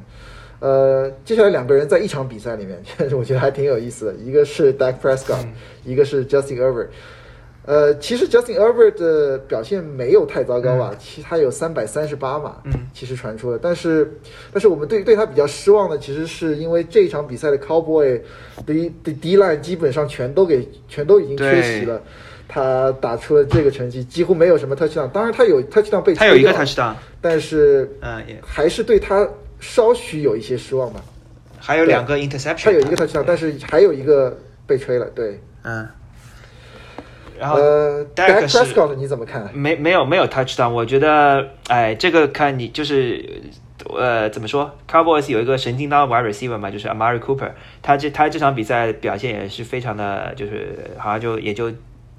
[0.60, 2.80] 呃，接下来两个人在一场比赛里面，
[3.18, 5.44] 我觉得还挺有意思的，一个是 Dak Prescott，、
[5.84, 6.86] 一个是 Justin Herbert。
[7.66, 12.72] 呃，其实 Justin Herbert 的表现没有太糟糕吧，其实他有三百三十八码，嗯。
[12.92, 14.08] 其实传出了，但是
[14.52, 18.20] 但是我们对对他比较失望的，其实是因为这一场比赛的 Cowboy
[18.64, 22.00] 的的 D line 基本上全都给全都已经缺席了，
[22.46, 26.54] 他打出了这个成绩，几乎没有什么 touchdown，当然他有 touchdown 被他有一个
[27.20, 31.02] 但是嗯还是对他稍许有一些失望吧。
[31.58, 35.40] 还有两个 interception，他有一个 touchdown，但是还有一个被吹了，对。
[35.62, 35.88] 嗯，
[37.38, 39.48] 然后呃 Dak，Dak 是 Prescott 你怎么看？
[39.52, 43.42] 没没有没有 touchdown，我觉得，哎，这个看你就是，
[43.96, 47.50] 呃，怎么说？Cowboys 有一个神经刀 wide receiver 嘛，就是 Amari Cooper，
[47.82, 51.70] 他这他这场比赛表现也是非常的，就是好像就也就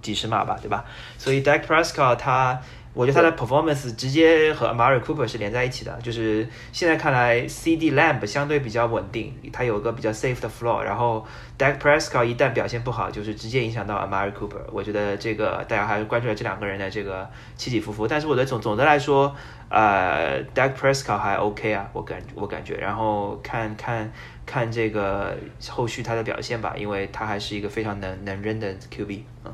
[0.01, 0.85] 几十码吧，对吧？
[1.17, 2.61] 所以 Dak Prescott 他。
[2.95, 11.25] 我觉得他的 performance 直接和 Amari Cooper 是连在一起的，就是现在看来，CD Lamb 相对比较稳定，他有个比较 safe 的 floor，然后
[11.59, 14.61] Dak Prescott 一旦表现不好，就是直接影响到 Amari Cooper。
[14.71, 19.35] 我觉得这个大家还是关注了这两个人的这个起起伏伏，但是我的总总的来说，
[19.67, 24.09] 呃，Dak Prescott 还 OK 啊，我感我感觉，然后看看
[24.45, 25.35] 看这个
[25.69, 29.53] 后续他的表现吧，因为他还是一个非常能能扔的 QB 嗯。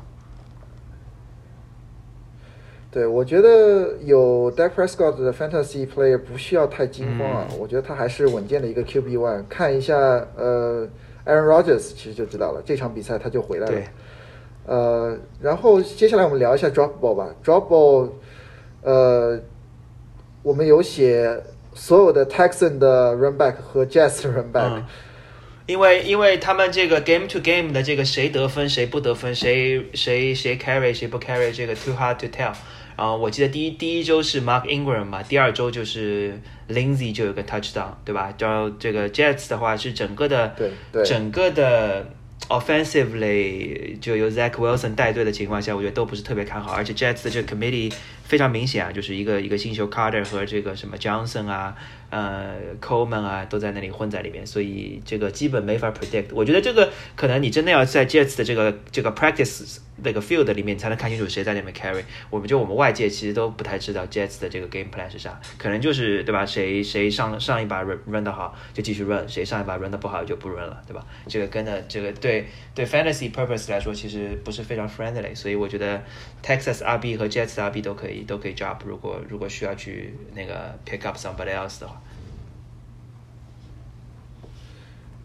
[2.92, 9.42] 对，我觉得有 Dak Prescott 的 fantasy player 不需要太惊慌啊，我觉得他还是稳健的一个 QB one。
[9.48, 9.96] 看一下
[10.36, 10.86] 呃
[11.24, 13.82] Aaron Rodgers 其实就知道了，这场比赛他就回来了。
[14.66, 17.34] 呃，然后接下来我们聊一下 drop ball 吧。
[17.42, 18.10] drop ball，
[18.82, 19.40] 呃，
[20.42, 24.68] 我们有写所有的 Texan 的 run back 和的 run back。
[24.76, 24.84] 嗯
[25.66, 32.52] 因为因为他们这个 game to game 的这个谁得分谁不得分，谁谁谁 carry 谁不 carry，这个 too hard to tell。
[33.02, 38.32] 然后我记得第一第一周是 Mark Ingram 嘛，第二周就是 Lindsay 就有个 touchdown，对吧？
[38.38, 42.08] 然后这个 Jets 的话是整个的对对整个的
[42.48, 47.92] offensively 就由 Zach Wilson 带队的情况下，我觉得都不是特别看好，而且 Jets 的这个 committee
[48.24, 51.76] 非常明显啊，就是一个一个新秀 Carter 和这个什么 Johnson 啊，
[52.10, 56.26] 呃 Coleman 啊都在那里混在里面，所以这个基本没法 predict。
[56.32, 62.02] 我觉得这个可能你真的要在 Jets 的这个这个 practice 那个 field 里面，才能看清楚谁在那边 carry。
[62.30, 66.44] 我们就我们外界其实都不太知道 Jets 的这个 game plan 是啥，可能就是对吧？
[66.46, 71.04] 谁谁上上一把 run run 的好就继续 run，谁上一把 run 的不好就不 run 了，对吧？
[71.28, 76.02] 这个跟的这个对对 fantasy purpose 来说其实不是非常 friendly，所以我觉得
[76.42, 82.00] Texas RB 和 Jets RB 都可以都可以 drop，如果如果需要去那个 pick up somebody else 的话。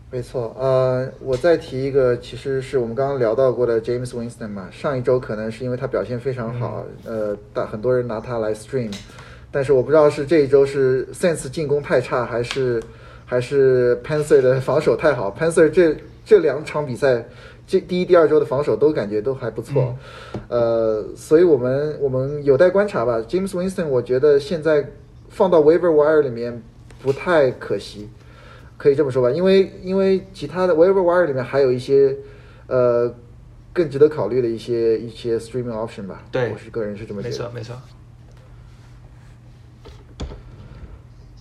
[0.10, 4.70] 没错，呃，我再提一个，其实是我们刚刚聊到过的 James Winston 嘛。
[4.72, 8.89] 上一周可能是因为他表现非常好，呃，大很多人拿他来 stream，
[9.52, 12.82] 但是我不知道是这一周是 Sense 进攻太差，还是
[13.26, 15.30] 还是 Panther 的防守太好。
[15.38, 17.26] Panther 这这两场比赛，
[17.68, 19.95] 这第一、第二周的防守都感觉都还不错，
[20.47, 23.20] 呃，所以我们我们有待观察吧。
[23.28, 24.89] James Winston 我觉得现在
[25.30, 26.63] 放到 Waiver Wire 里面
[27.03, 28.09] 不太可惜。
[28.80, 32.15] 可以这么说吧，因为因为其他的 waiver wire 里面还有一些，
[32.68, 33.11] 呃，
[33.74, 36.24] 更值得考虑的一些一些 streaming option 吧。
[36.32, 37.32] 对，我是个人是这么觉得。
[37.32, 37.76] 没错，没错。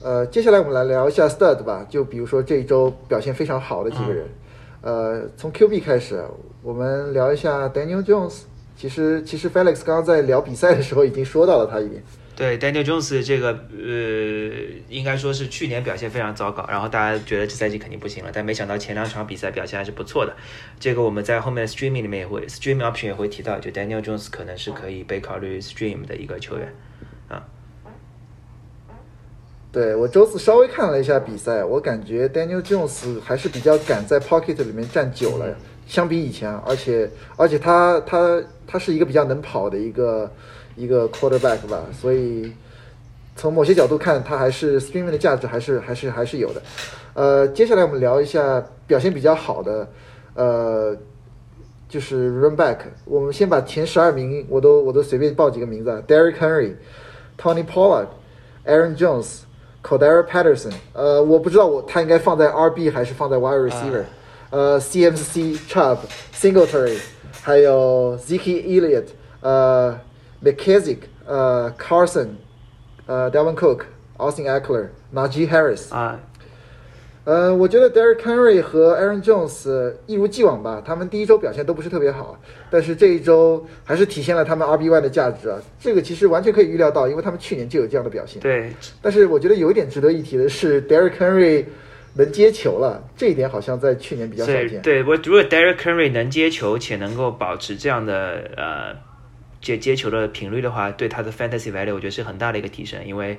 [0.03, 4.27] 呃，接下来我们来聊一下 stud 吧，就比如说这一周表现非常好的几个人。
[4.87, 6.22] 呃，从 QB 开始，
[6.62, 8.43] 我们聊一下 Daniel Jones。
[8.76, 12.01] 其实其实 Felix 刚刚在聊比赛的时候已经说到了他一点。
[12.37, 14.55] 对 Daniel Jones 这个呃，
[14.89, 20.32] 应该说是去年表现非常糟糕，然后大家觉得这赛季肯定不行了，但没想到前两场比赛表现还是不错的。
[20.78, 26.72] 这个我们在后面的 streaming 里面也会 streaming option 也会提到，就 Daniel Jones 可能是可以被考虑 stream 的一个球员。
[29.73, 35.55] 对我周四稍微看了一下比赛，我感觉 Daniel Jones 还是比较敢在 pocket 里面站久了，
[35.87, 40.31] 相比以前，而且而且他他他是一个比较能跑的一个。
[40.79, 42.53] 一个 quarterback 吧，所以
[43.35, 46.61] 从某些角度看，他还是 streaming 的价值还是还是还是有的。
[47.14, 49.89] 呃，接下来我们聊一下表现比较好的，
[50.35, 50.95] 呃，
[51.89, 52.77] 就是 run back。
[53.07, 56.75] 我们先把前十二名我都我都随便报几个名字啊：Derrick Henry、
[57.39, 58.09] Tony Pollard、
[58.67, 59.45] Aaron Jones、
[59.86, 60.74] Cordero Patterson。
[60.93, 64.04] 呃，我不知道我他应该放在 RB 还是放在 wide receiver。
[64.49, 66.97] 呃，CMC、Chubb、Singletary，
[67.41, 69.06] 还有 Zeke Elliott。
[69.41, 69.99] 呃。
[70.43, 70.97] McKissick，
[71.28, 72.30] 呃，Carson，
[73.06, 75.93] 呃，Devin Cook，Austin Eckler，Najee Harris。
[75.93, 76.20] 啊，
[77.27, 85.59] 呃，我觉得 Derrick Henry 和 Aaron Jones 一如既往吧，他们第一周表现都不是特别好，但是这一周还是体现了他们 RB One 的价值啊。
[85.81, 88.41] 这个其实完全可以预料到，因为他们去年就有这样的表现。
[88.41, 88.70] 对。
[89.03, 91.64] 但是我觉得有一点值得一提的是，Derrick Henry
[92.14, 94.81] 能接球了，这一点好像在去年比较少见。
[94.83, 99.07] 对我，如果 Derrick Henry 能接球且能够保持这样的呃。
[99.59, 103.37] 接接球的频率的话，对他的 fantasy value 我觉得是很大的一个提升，因为，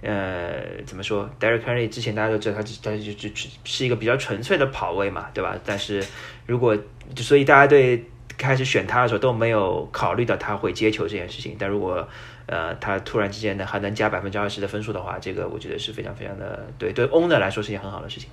[0.00, 5.58] 呃，怎么说，Derek Henry 之前大家都知道他他就就就是一个比较纯粹的跑位嘛，对吧？
[5.64, 6.04] 但是
[6.46, 6.76] 如果
[7.16, 8.04] 所以大家对
[8.36, 12.08] 开始选他的时候都没有考虑到他会接球这件事情，但如果
[12.46, 18.30] 呃他突然之间呢还能加百分之二十的分数的话，这个我觉得是非常非常的对对 owner 来说是一件很好的事情。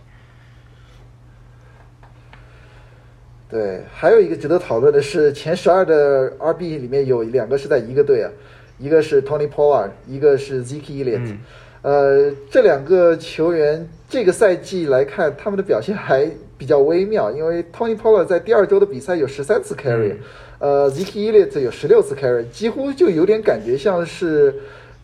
[3.47, 8.29] 对，还有一个值得讨论的是，前十二的 RB 里面有两个是在一个队啊，
[8.77, 11.35] 一个是 Tony Pollard，一个是 Zeke Elliott。
[11.81, 20.15] 呃，这两个球员这个赛季来看，他们的表现还比较微妙，因为 Tony Pollard 在第二周的比赛有十三次 carry，
[20.59, 24.53] 呃，Zeke Elliott 有十六次 carry，几乎就有点感觉像是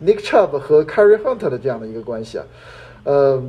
[0.04, 2.44] Nick Chubb 和 Carry Hunter 的这样的一个关系啊。
[3.04, 3.42] 呃，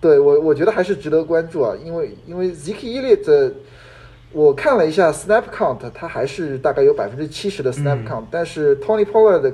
[0.00, 3.52] 对我我觉得还是值得关注啊，因为因为 Zeke Elliott。
[4.32, 9.50] 我看了一下 snap count，他还是大概有百分之七十的 snap count，但是 Tony Pollard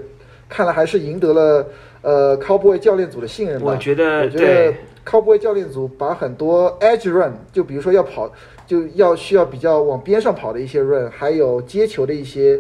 [0.48, 1.66] 看来还是赢得了
[2.00, 3.66] 呃 Cowboy 教练组的信任吧。
[3.66, 4.74] 我觉得，我觉得
[5.06, 8.32] Cowboy 教练组把很多 edge run，就比如说要跑，
[8.66, 12.58] 就要需要比较往边上跑的一些 run，还有接球的一些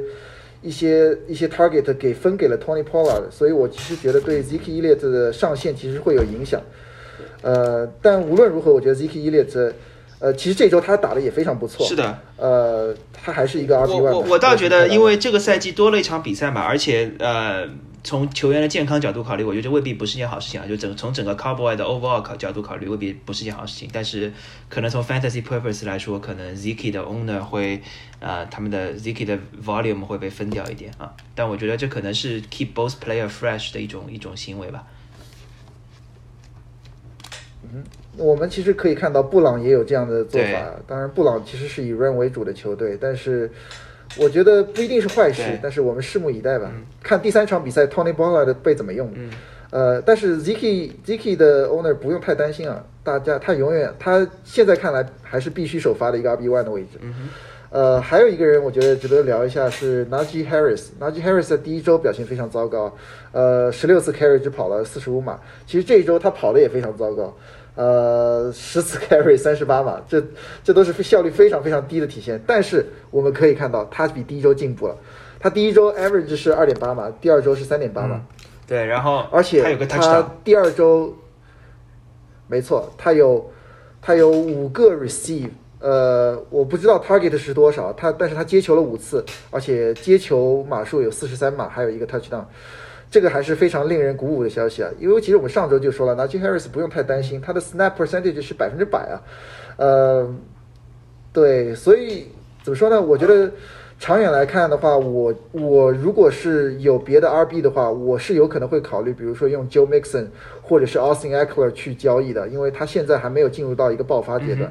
[0.60, 6.60] 一些一些 target 给分给了 Tony Pollard，所以我其实觉得对 Zeke Elliott 的上限其实会有影响。
[7.40, 9.72] 呃，但无论如何，我觉得 Zeke Elliott。
[10.22, 11.84] 呃，其实这周他打的也非常不错。
[11.84, 14.12] 是的，呃，他还是一个 RB one。
[14.12, 17.68] 我我倒觉得，因为这个赛季多了一场比赛嘛，而且呃，
[18.04, 20.66] 从球员的健康角度考虑，我觉得这未必不是件好事情啊。
[20.68, 23.88] 就整从整个 Cowboy 的 overall 考角度考虑，未必不是件好事情。
[23.92, 24.32] 但是
[24.68, 27.82] 可能从 fantasy purpose 来说，可能 Ziki 的 owner 会
[28.20, 31.12] 呃，他们的 Ziki 的 volume 会被分掉一点啊。
[31.34, 34.84] 但我觉得这可能是 keep both player fresh 的一种一种行为吧。
[37.72, 37.82] 嗯。
[38.18, 40.70] 我们其实可以看到布朗也有这样的做法。
[40.86, 43.50] 当然，布朗其实是以 run 为主的球队，但是
[44.18, 45.42] 我觉得不一定是坏事。
[45.62, 46.70] 但是我们拭目以待吧，
[47.02, 49.10] 看第三场比赛 Tony Pollard 被怎么用。
[49.70, 56.98] 呃，但是 Ziki Ziki 的 owner 不用太担心啊，大家他永远他现在看来还是必须首发的一个 RB one 的位置。
[57.70, 60.88] 呃，还有一个人我觉得值得聊一下是 Najee Harris。
[61.00, 62.94] Najee Harris 在第一周表现非常糟糕，
[63.32, 65.40] 呃，十六次 carry 只跑了四十五码。
[65.66, 67.34] 其实这一周他跑的也非常糟糕，
[67.74, 70.22] 呃，十次 carry 三十八码，这
[70.62, 72.42] 这都是效率非常非常低的体现。
[72.46, 74.96] 但是我们可以看到，他比第一周进步了。
[75.40, 78.20] 他第一周 average 是二点八码，第二周是三点八码。
[78.66, 81.16] 对，然后而且他第二周，
[82.46, 83.50] 没错，他有
[84.00, 85.48] 他有五个 receive，
[85.80, 92.44] 呃，我不知道 target 是多少，他但是他接球了五次，而且接球码数有四十三码，还有一个 touchdown，
[93.12, 94.90] 这个还是非常令人鼓舞的消息啊！
[94.98, 99.22] 因为其实我们上周就说了 n a j i Harris 不用太担心，他的 snap percentage 是百分之百啊，
[99.76, 100.34] 呃，
[101.32, 102.26] 对，所以
[102.64, 103.00] 怎么说呢？
[103.00, 103.52] 我觉得。
[103.98, 110.26] 长远来看的话，我我如果是有别的 RB 的话，我是有可能会考虑，比如说用 Joe Mixon
[110.60, 114.68] 或者是 Austin Eckler 去交易的，因为他现在还没有进入到一个爆发阶段，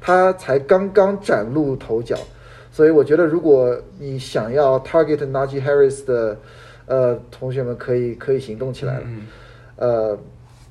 [0.00, 2.16] 他才刚刚崭露头角，
[2.72, 6.38] 所以我觉得如果你想要 target Najee Harris 的
[6.86, 9.06] 呃同学们，可以可以行动起来了。
[9.76, 10.18] 呃，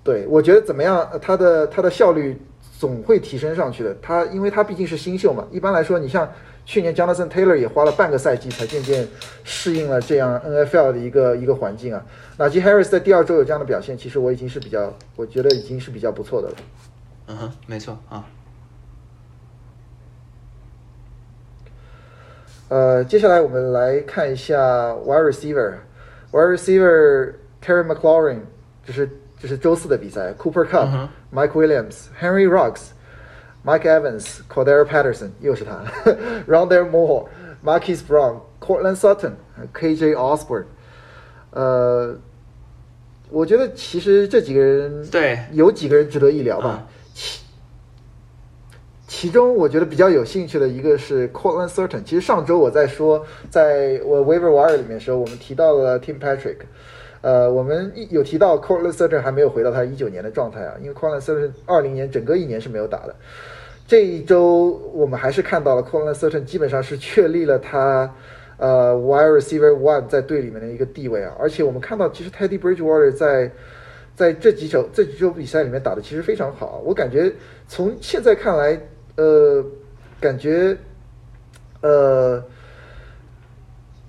[0.03, 1.09] 对我觉得怎么样？
[1.21, 2.39] 他的他的效率
[2.77, 3.95] 总会提升上去的。
[4.01, 6.29] 他因为他毕竟是新秀嘛，一般来说，你像。
[6.65, 9.07] 去年 Jonathan Taylor 也花了半个赛季才渐渐
[9.43, 12.05] 适应了这样 NFL 的一个一个环境啊。
[12.37, 16.55] 那 J Harris 在第二周有这样的表现，其实我已经是比较，我觉得已经是比较不错的了。
[17.25, 18.23] 嗯哼，没错啊。
[22.67, 25.31] 呃，接下来我们来看一下 Wide
[26.32, 27.34] Receiver，Wide Receiver
[27.64, 28.40] Terry McLaurin，
[28.84, 29.08] 这是
[29.40, 35.82] 这是周四的比赛，Cooper Cup，Mike Williams，Henry Rocks。Mike Evans、Cordell Patterson 又是他，
[36.46, 40.66] Rondell Moore、Marquis Brown、Cortland Sutton、KJ Osborne。
[41.52, 42.14] 呃，
[43.30, 46.86] 我觉得其实这几个人对有几个人值得一聊吧。
[47.14, 47.40] 其
[49.09, 52.03] 其中我觉得比较有兴趣的一个是 Cortland Sutton。
[52.03, 56.57] 其实上周我在说，在我 Waiver Wire 里面的时候，我们提到了 Tim Patrick。
[57.21, 63.15] 呃，我们有提到 Cortland Sutton 还没有回到他一九年的状态啊，因为 Cortland Sutton 二零年整个一年是没有打的。
[63.87, 68.13] 这一周我们还是看到了 Cortland Sutton 基本上是确立了他
[68.57, 73.51] 呃 Wire Receiver One 在队里面的一个地位啊，而且我们看到其实 Teddy Bridgewater 在
[74.15, 77.33] 在这几周这几周比赛里面打的其实非常好，我感觉
[77.67, 78.79] 从现在看来，
[79.19, 79.65] 呃，
[80.19, 80.77] 感觉
[81.81, 82.43] 呃。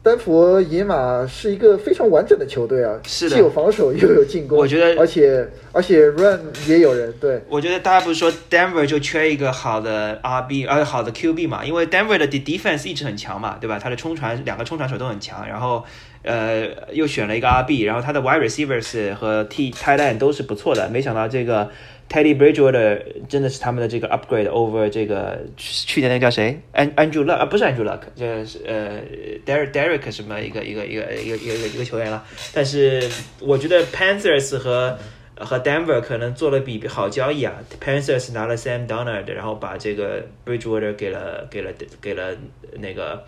[0.03, 4.57] 丹佛野马是一个非常完整的球队啊，是既有防守又有进攻。
[4.57, 7.13] 我觉得，而且而且 run 也有人。
[7.21, 11.63] 对，我觉得大家不是说 Denver 就缺一个好的 RB，呃，好的 QB 嘛？
[11.63, 13.79] 因为 Denver 的 defense 一直很强嘛，对吧？
[13.79, 15.85] 他的冲传两个冲传手都很强，然后
[16.23, 20.89] 呃又选了一个 RB，然后他的 wide receivers 和 T tight end 都是不错的。
[20.89, 21.69] 没想到这个。
[22.11, 29.01] Teddy Bridgewater 真的是他们的这个 upgrade over 这个去年那个叫谁？An Andrew Luck 啊，不是 Andrew Luck，这是呃
[29.47, 32.25] Derek Derek 什么一个一个一个一个一个一个球员了。
[32.53, 33.09] 但是
[33.39, 34.99] 我觉得 Panthers 和
[35.39, 37.55] 和 Denver 可能做了笔好交易啊。
[37.81, 42.37] Panthers 拿了 Sam Donald，然后把这个 Bridgewater 给了给了给了
[42.81, 43.25] 那个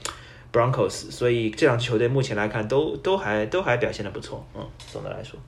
[0.53, 4.45] Broncos，所以这两支球队目前来看都都还都还表现的不错。
[4.57, 5.39] 嗯，总的来说。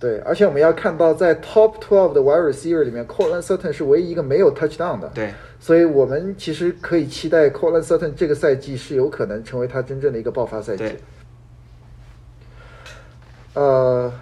[0.00, 5.00] 对，而且我们要看到，在 top twelve 的 wide receiver 里面 c o l i n Sutton 是唯一一个没有 touchdown
[5.00, 5.10] 的。
[5.12, 10.84] 对，所以我们其实可以期待 c o l i n Sutton 这个赛季是有可能成为他真正的一个爆发赛季。
[13.54, 14.12] 呃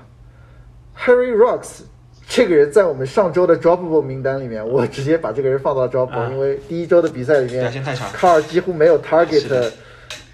[0.99, 1.81] ，Harry Rocks
[2.27, 7.71] 这个人在我们上周的 dropable 名单里面，我直接把这个人放到 dropable，、因为第一周的比赛里面，
[8.15, 9.71] 卡尔几乎没有 target。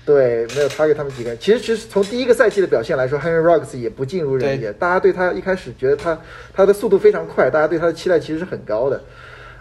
[0.04, 1.38] 对，没有他给他们几个人。
[1.38, 4.64] 其实，其实从第一个赛季的表现来说，Henry Rocks 也不尽如人意。
[4.78, 6.20] 大家对他一开始觉得他
[6.52, 9.00] 他的速度非常快，大家对他的期待其实是很高的。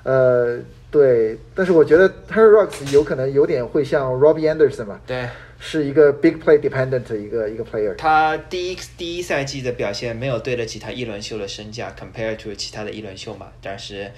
[0.04, 5.30] 呃，对，但是我觉得 Henry Rocks 有可能有点会像 Robbie Anderson 嘛，对，
[5.60, 7.96] 是一个 big play dependent 一个一个 player。
[7.96, 14.12] 他第一第一赛季的表现没有对得起他一轮秀的身价，compared to 其他的一轮秀嘛，但是。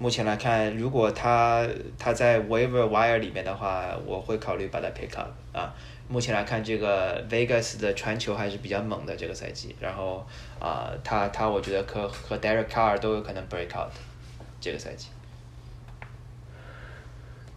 [0.00, 5.74] 目前来看，如果他他在 waiver wire 里面的话，我会考虑把他 pick up 啊。
[6.08, 10.26] 目前来看，这个 Vegas 的传球还是比较猛的这个赛季，然后
[10.58, 13.92] 啊，他他我觉得和和 Derek Carr 都有可能 break out
[14.58, 15.08] 这个赛季。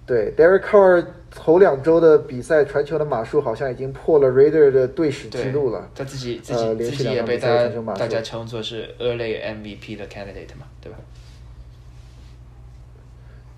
[0.05, 5.89] 对，Derek Carr 头两周的比赛传球的码数好像已经破了 Raider 的队史记录了。
[5.95, 10.99] 他自己自己自己也被大家大家称作是 early MVP 的 candidate 嘛，对吧？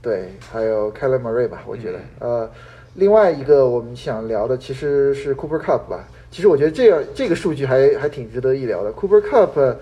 [0.05, 2.47] 对，还有 e e Murray 吧，我觉得，呃，
[2.93, 6.07] 另外一个我们想聊的其实是 Cooper Cup 吧。
[6.29, 8.93] 其实我觉得这样这个数据还还挺值得一聊的。
[8.93, 9.75] Cooper Cup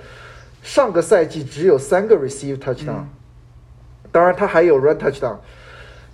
[0.62, 3.04] 上个赛季只有三个 receive touchdown，
[4.14, 5.36] 当然他还有 run touchdown。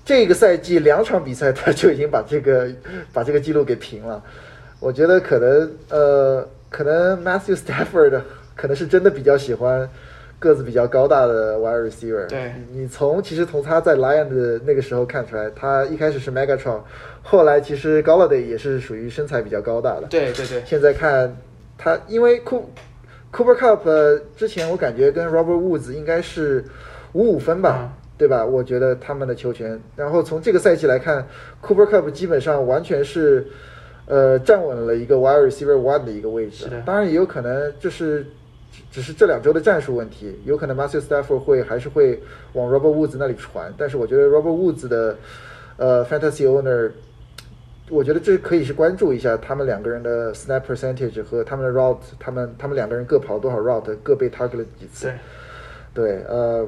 [0.03, 2.67] 这个赛季两场比赛他就已经把这个
[3.13, 4.23] 把这个记录给平了。
[4.79, 8.19] 我觉得可能呃，可能 Matthew Stafford
[8.55, 9.87] 可能是真的比较喜欢
[10.39, 12.25] 个子比较高大的 wide receiver。
[12.27, 16.79] 对你从其实从他在 Lion 的那个时候看出来，他一开始是 Megatron，
[17.21, 20.07] 后来其实 Galladay 也是属于身材比较高大的。
[20.09, 21.35] 对对对，现在看
[21.77, 22.69] 他，因为库
[23.31, 26.63] Cooper Cup 呃之前我感觉跟 Robert Woods 应该是
[27.13, 28.45] 五五分吧，嗯对吧？
[28.45, 31.25] 我觉得他们的球权，然后从这个赛季来看
[31.65, 33.47] ，Cooper Cup 基本上完全是
[34.07, 36.65] 呃站稳了一个 wide receiver one 的一个位置。
[36.85, 38.25] 当然也有可能就是
[38.91, 42.21] 只只是这两周的战术问题，有可能 Matthew Stafford 会还是会
[42.51, 45.17] 往 Robert Woods 那里传，但是我觉得 Robert Woods 的
[45.77, 46.91] 呃 fantasy owner。
[47.89, 55.11] 我觉得这可以是关注一下他们两个人的 snap percentage 和他们的 route，他们他们两个人各跑了多少 route，各被 target 了几次。
[55.91, 56.67] 对，对，呃，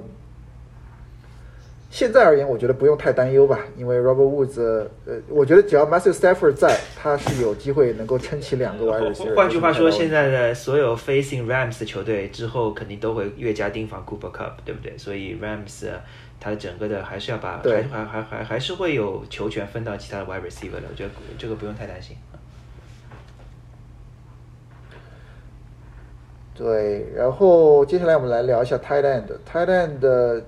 [1.91, 4.61] 现在而言，我觉得不用太担忧吧，因为 Robert Woods，
[5.05, 9.35] 呃，我觉得只要 Matthew Stafford 在，他是有机会能够撑起两个 wide receiver。
[9.35, 14.97] 换句话说，现在的所有 facing Rams 的球队之后肯定都会越加盯防 Cooper Cup，对不对？
[14.97, 15.99] 所以 Rams 呃
[16.39, 22.15] 它整个的还是要把还还还还还是会有球权分到其他的 wide receiver 的，我觉得这个不用太担心。
[26.55, 29.25] 对，然后接下来我们来聊一下 tight end。
[29.51, 30.41] tight end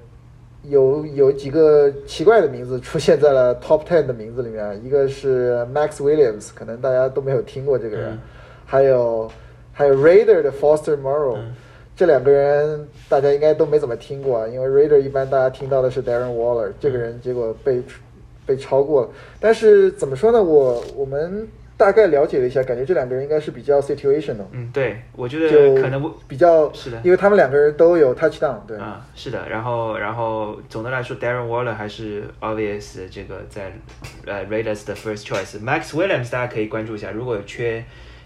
[0.63, 8.19] 有有几个奇怪的名字出现在了 top ten 的名字里面，一个是 Max Williams，可能大家都没有听过这个人，嗯。
[8.65, 9.29] 还有
[9.71, 11.53] 还有 Raider 的 Foster Morrow，、嗯。
[11.95, 17.83] 这两个人大家应该都没怎么听过啊，因为 Raider 一般大家听到的是 Darren Waller，这个人结果被
[18.47, 19.09] 被超过了。
[19.39, 24.45] 但是怎么说呢，我我们大概了解了一下，感觉这两个人应该是比较 situational。
[24.51, 33.71] 嗯，对，我觉得可能比较是的因为他们两个人都有 touchdown，对，啊，是的，然后然后总的来说，Darren Waller 还是 obvious 这个在
[34.25, 35.59] 呃 Raiders 的 first choice。
[35.59, 37.83] Max Williams 大家可以关注一下，如果有缺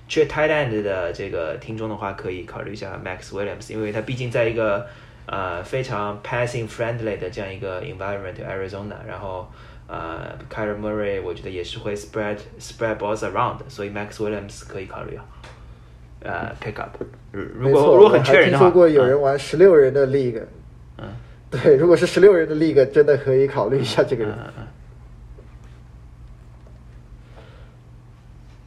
[0.07, 4.85] 缺 tight end 的这个听众的话，可以考虑一下 Max Williams，因为他毕竟在一个
[5.25, 9.49] 呃非常 passing friendly 的这样一个 environment Arizona，然后
[9.87, 15.25] 呃 Kyler Murray 我觉得也是会 spread spread balls around，所以 Max Williams 可以考虑啊。
[16.19, 16.97] 呃，pick up，
[17.31, 20.41] 如果如果很我缺人的话，还听说过有嗯人玩十六人的 league，
[20.97, 21.05] 嗯
[21.49, 24.33] 对，如果是十六人的 league，真的可以考虑一下这个人。
[24.33, 24.67] 嗯嗯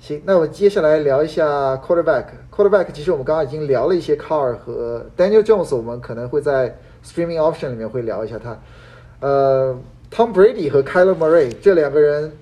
[0.00, 1.44] 行，那我们接下来聊一下
[1.76, 2.26] quarterback。
[2.50, 8.58] quarterback 其实我们刚刚已经聊了一些 Carr 和 Daniel Jones，我们可能会在 streaming option 里面会聊一下他。
[9.20, 9.78] 呃
[10.10, 12.32] ，Tom Brady 和 Kyler Murray 这两个人，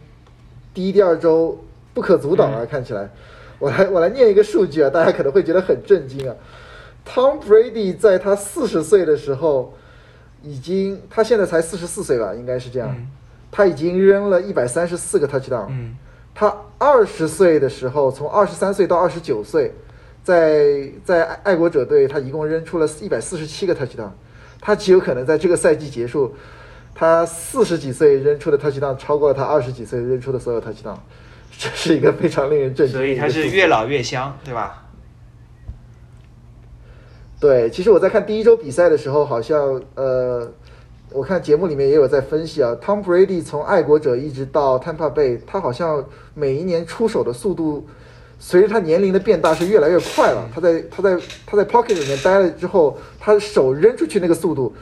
[0.73, 1.59] 第一、第二周
[1.95, 3.09] 不可阻挡啊，看起来。
[3.59, 6.35] 我来我来念一个数据啊，大家可能会觉得很震惊啊。
[7.07, 9.75] Tom Brady 在他四十岁的时候，
[10.43, 12.95] 已经他现在才四十四岁吧，应该是这样。
[12.97, 13.09] 嗯
[13.51, 15.69] 他已经扔了一百三十四个 touchdown。
[15.71, 15.97] 嗯
[16.35, 19.73] 他二十岁的时候，从二十三岁到二十九岁，
[20.23, 24.11] 在在爱爱国者队，他一共扔出了一百四十七个 touchdown。
[24.61, 26.35] 他极有可能在这个赛季结束，
[26.99, 30.97] 他四十几岁扔出的 touchdown 超过了他二十几岁扔出的所有 touchdown，
[31.57, 33.15] 这是一个非常令人震惊所以。
[33.15, 34.85] 他是越老越香，对吧？
[37.39, 40.51] 对，其实我在看第一周比赛的时候，好像呃，
[41.13, 47.87] 我看节目里面也有在分析啊，Tom Brady 从爱国者一直到 Tampa Bay，他好像每一年出手的速度，
[48.41, 50.49] 随着他年龄的变大是越来越快了。
[50.53, 54.75] 他在他在他在 pocket 里面待了之后，他手扔出去那个速度，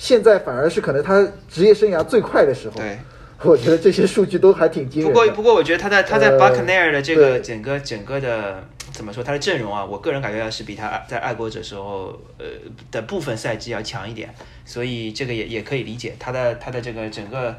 [0.00, 2.76] 现在反而是可能他职业生涯最快的时候。
[2.80, 2.98] 对。
[3.42, 5.32] 我觉得这些数据都还挺惊不人的。
[5.32, 12.44] 过不过，我觉得他在他在呃 Buccaneer 的这个整个整个的怎么说，他的阵容啊，我个人感觉是比他在爱国者时候呃
[12.90, 14.34] 的部分赛季要强一点，
[14.66, 17.56] 所以这个也也可以理解他的他的这个整个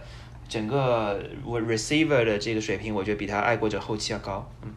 [0.48, 4.48] 整个我 receiver 的这个水平，我觉得比他爱国者后期要高。
[4.64, 4.70] 嗯，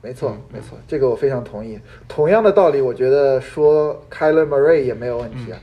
[0.00, 1.78] 没错，没错，这个我非常同意。
[2.06, 5.58] 同样的道理，我觉得说 Kyler Murray 也没有问题啊。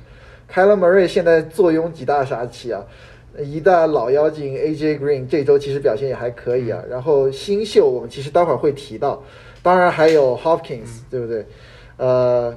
[0.51, 2.83] Kyler Murray 现在坐拥几大杀器啊，
[3.39, 6.83] 一大老妖精 AJ Green 这周其实表现也还可以啊。
[6.89, 9.23] 然后新秀我们其实待会儿会提到，
[9.63, 11.45] 当然还有 Hopkins，、对不对？
[11.97, 12.55] 呃，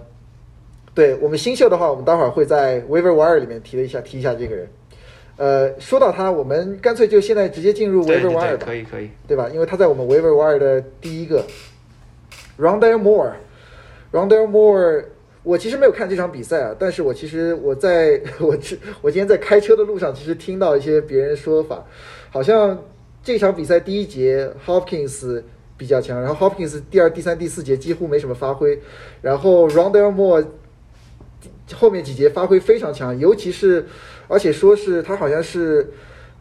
[0.94, 4.68] 对我们新秀的话，我们待会儿会在 Waiver Wire 里面提了一下，提一下这个人。
[5.38, 8.66] 呃，说到他，我们干脆就现在直接进入对 Waiver Wire 对，吧。
[8.66, 9.08] 可以可以。
[9.26, 9.48] 对吧？
[9.54, 11.44] 因为他在我们 waiver wire 的第一个
[12.58, 15.04] Rondale Moore，Rondale Moore，
[15.44, 21.84] 我其实没有看这场比赛啊，但是我其实我在 我这我今天在开车的路上，其实听到一些别人说法，
[22.30, 22.82] 好像
[23.22, 25.40] 这场比赛第一节 Hopkins
[25.76, 28.76] 比较强，然后 Hopkins 第二、第三、第四节几乎没什么发挥，
[29.22, 30.44] 然后 Rondale Moore
[31.74, 33.86] 后面几节发挥非常强，尤其是
[34.28, 35.90] 而且说是他好像是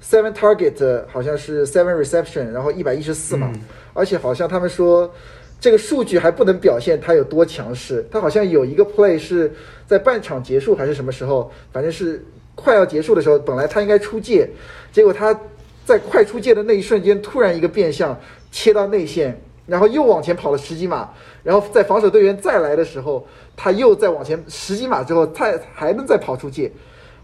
[0.03, 3.51] seven target，好像是 seven reception，然后一百一十四码，
[3.93, 5.11] 而且好像他们说
[5.59, 9.51] 这个数据还不能表现他有多强势，他好像有一个 play 是
[9.88, 12.23] 在半场结束还是什么时候，反正是
[12.53, 14.47] 快要结束的时候，本来他应该出界，
[14.91, 15.39] 结果他
[15.85, 18.19] 在快出界的那一瞬间突然一个变向
[18.51, 19.39] 切到内线。
[19.65, 21.09] 然后又往前跑了十几码，
[21.43, 23.27] 然后在防守队员再来的时候，
[23.57, 26.71] 他又再往前十几码之后，他还能再跑出界。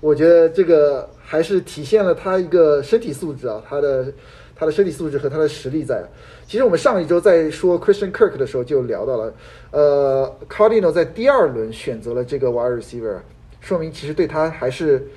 [0.03, 4.05] 我觉得这个还是体现了他一个身体素质啊，他的
[4.53, 6.03] 他的身体素质和他的实力在。
[6.45, 9.33] 其实我们上一周在说 Christian Kirk 的时候就聊到了，
[9.71, 13.15] 呃，Cardinal 在第二轮选择了这个 wide receiver，
[13.61, 15.07] 说明其实对他还是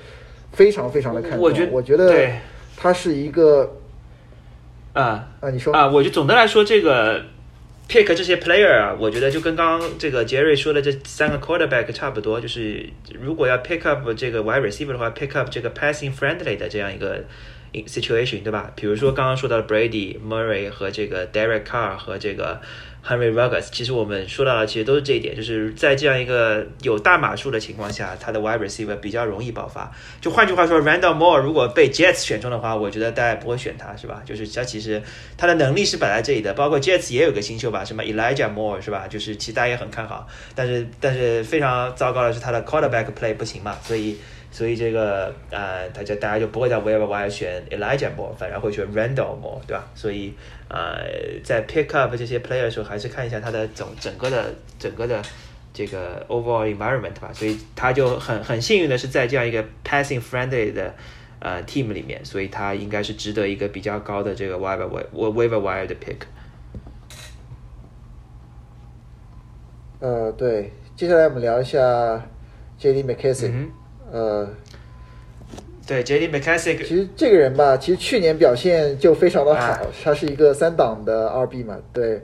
[0.52, 1.40] 非常非常的看重。
[1.40, 2.30] 我觉我觉得
[2.76, 3.68] 他是一个。
[4.92, 7.20] 啊啊，你说啊，我就总的来说，这个
[7.88, 12.88] pick 这些 player 啊，我觉得就跟刚刚这个杰瑞说的这三个 quarterback 差不多，就是
[13.20, 17.24] 如果要 pick up 这个 wide receiver 的话，pick up 这个 passing friendly 的这样一个
[17.72, 18.72] situation，对吧？
[18.74, 22.60] 比如说刚刚说到的 Brady、Murray 和这个 Derek Carr 和这个。
[23.06, 29.92] Henry Ruggs，其实我们说到的其实都是这一点，就是在这样一个有大码数的情况下，他的 wide receiver 比较容易爆发。
[30.20, 34.22] 就换句话说，Randall Moore 如果被 Jets 选中的话，我觉得大家不会选他，是吧？
[34.26, 35.00] 就是他其实
[35.36, 39.06] 他的能力是摆在这里的，包括 Jets 也有个新秀吧，什么 Elijah Moore 是吧？
[39.06, 40.26] 就是其实大家也很看好，
[40.56, 44.16] 但是但是非常糟糕的是他的 quarterback play 不行嘛，所以。
[44.56, 49.86] 所以这个呃，大家大家就不会在 waiver wire 选 Elijah Moore，反而会选 Randall Moore，对吧？
[49.94, 50.32] 所以
[50.70, 51.04] 呃，
[51.44, 55.20] 在 pick up 这些 player 的时候，还是看一下他的整整个的整个的
[55.74, 57.30] 这个 overall environment 吧。
[57.34, 60.94] 所以他就很很幸运的是在这样一个 passing friendly 的
[61.38, 66.22] 呃 team 里面，所以他应该是值得一个比较高的这个 waiver waiver wire 的 pick。
[70.00, 72.26] 呃，对，接下来我们聊一下
[72.78, 73.02] J.D.
[73.02, 73.52] McKissick。
[74.12, 74.48] 呃，
[75.86, 76.28] 对，J.D.
[76.28, 82.22] McKissick，其实这个人吧，其实去年表现就非常的好，他是一个三档的二 B 嘛，对。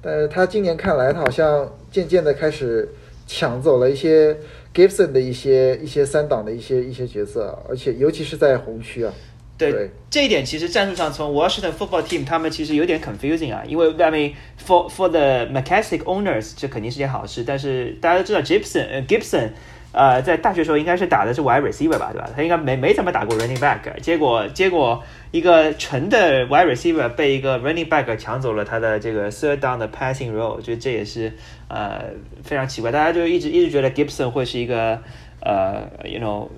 [0.00, 2.88] 但是他今年看来，他好像渐渐的开始
[3.26, 4.36] 抢走了一些
[4.74, 9.12] Gibson 的一些一些三档的一些一些角色，而且尤其是在红区啊。
[9.56, 14.34] 对，这一点其实战术上从 Washington Football Team 他们其实有点 confusing 啊，因为 I mean
[14.66, 19.50] for for the McKissick owners 这肯定是件好事，但是大家都知道 Gibson，呃 Gibson。
[19.94, 22.28] 呃，在大学时候应该是打的是 wide receiver 吧，对吧？
[22.34, 31.32] 他应该没没怎么打过 running back，结果结果一个纯的 wide receiver 被一个 running back 抢走了他的这个 third down 的 passing role，我觉得这也是
[31.68, 32.02] 呃
[32.42, 32.90] 非常奇怪。
[32.90, 35.00] 大家就一直一直觉得 Gibson 会是一个
[35.40, 36.48] 呃，you know，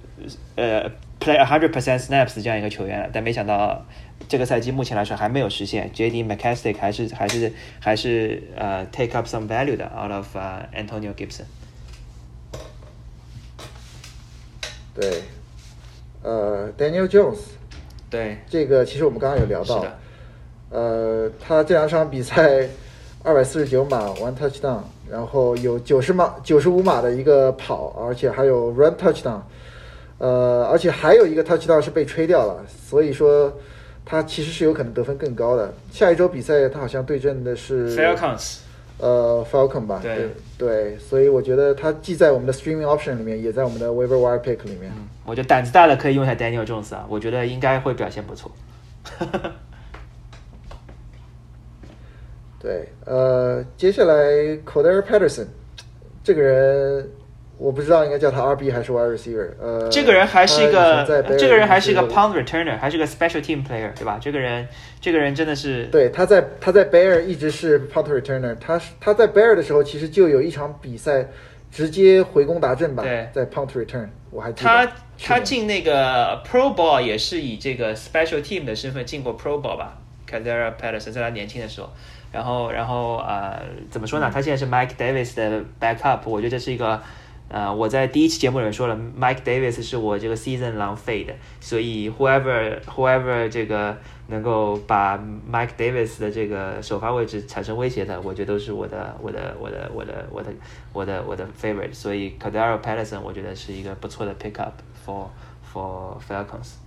[0.54, 3.84] 呃，play a hundred percent snaps 这样一个球员，但没想到
[4.28, 5.90] 这个赛季目前来说还没有实现。
[5.92, 6.22] J.D.
[6.22, 10.10] m c c a s t i c 还是还是还是呃 take up some value 的 out
[10.10, 10.34] of
[10.74, 11.42] Antonio Gibson。
[14.98, 15.22] 对，
[16.22, 17.36] 呃，Daniel Jones，
[18.08, 19.84] 对，这个其实我们刚刚有聊到，
[20.70, 22.66] 呃，他这两场比赛
[23.22, 24.80] 二百四十九码 one touchdown，
[25.10, 29.40] 然后有九十码九十五码的一个跑，而且还有 run touchdown，
[30.18, 33.52] 呃，而且还有一个 touchdown 是被吹掉了，所以说
[34.04, 35.72] 他其实是有可能得分更高的。
[35.92, 38.60] 下一周比赛他好像对阵的是 Falcons。
[38.98, 44.90] 呃，Falcon 吧，对对，所以我觉得他既在我们的 Streaming Option 里面，也在我们的 Waiver Wire Pick 里面。
[45.24, 48.50] 我觉得胆子大的可以用一下 Daniel Jones 啊，我觉得应该会表现不错。
[52.58, 54.14] 对，呃，接下来
[54.64, 55.46] Cordell Patterson
[56.24, 57.10] 这个人。
[57.58, 59.48] 我不知道应该叫他 RB 还是 wide receiver。
[59.58, 61.04] 呃，这个人还是一个，
[61.38, 64.18] 这个人还是一个 pound returner，还是个 special team player，对吧？
[64.20, 64.68] 这个人，
[65.00, 65.84] 这个人真的是。
[65.86, 68.54] 对，他在他在 Bear 一直是 pound returner。
[68.60, 71.26] 他是他在 Bear 的时候，其实就有一场比赛
[71.70, 73.02] 直接回攻达阵吧？
[73.02, 74.68] 对，在 pound return，我还记得。
[74.70, 79.96] 他他进那个 Pro Bowl 也是以这个 special team 的身份进过 Pro Bowl 吧
[80.30, 81.88] c a d e r a Patterson 在他年轻的时候，
[82.32, 84.30] 然后然后呃，怎么说呢？
[84.30, 87.00] 他现在是 Mike Davis 的 backup，我觉得这是一个。
[87.56, 93.96] 呃，我在第一期节目里面说了，Mike Davis 是我这个 season 浪费的，所以 whoever whoever 这个
[94.26, 95.16] 能够把
[95.50, 100.52] Mike Davis 的这个首发位置产生威胁的，我觉得都是我的我的我的我的我的
[100.92, 104.72] 我的我的 favorite，所以 c a d e r o Patterson 我觉得是一个不错的 pickup
[105.06, 105.28] for
[105.72, 106.85] for Falcons。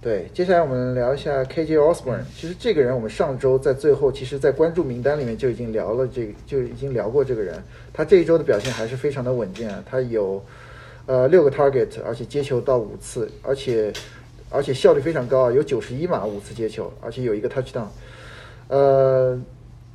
[0.00, 2.20] 对，接下来我们聊一下 KJ Osborne。
[2.36, 7.60] 其实这个人，我们上周在最后，其实，在关注名单里面就已经聊了，这就已经聊过这个人。
[7.92, 10.40] 他这一周的表现还是非常的稳健，他有
[11.06, 13.92] 呃六个 target，而且接球到五次，而且
[14.50, 17.88] 而且效率非常高啊，有九十一码五次接球，而且有一个 touchdown。
[18.68, 19.36] 呃，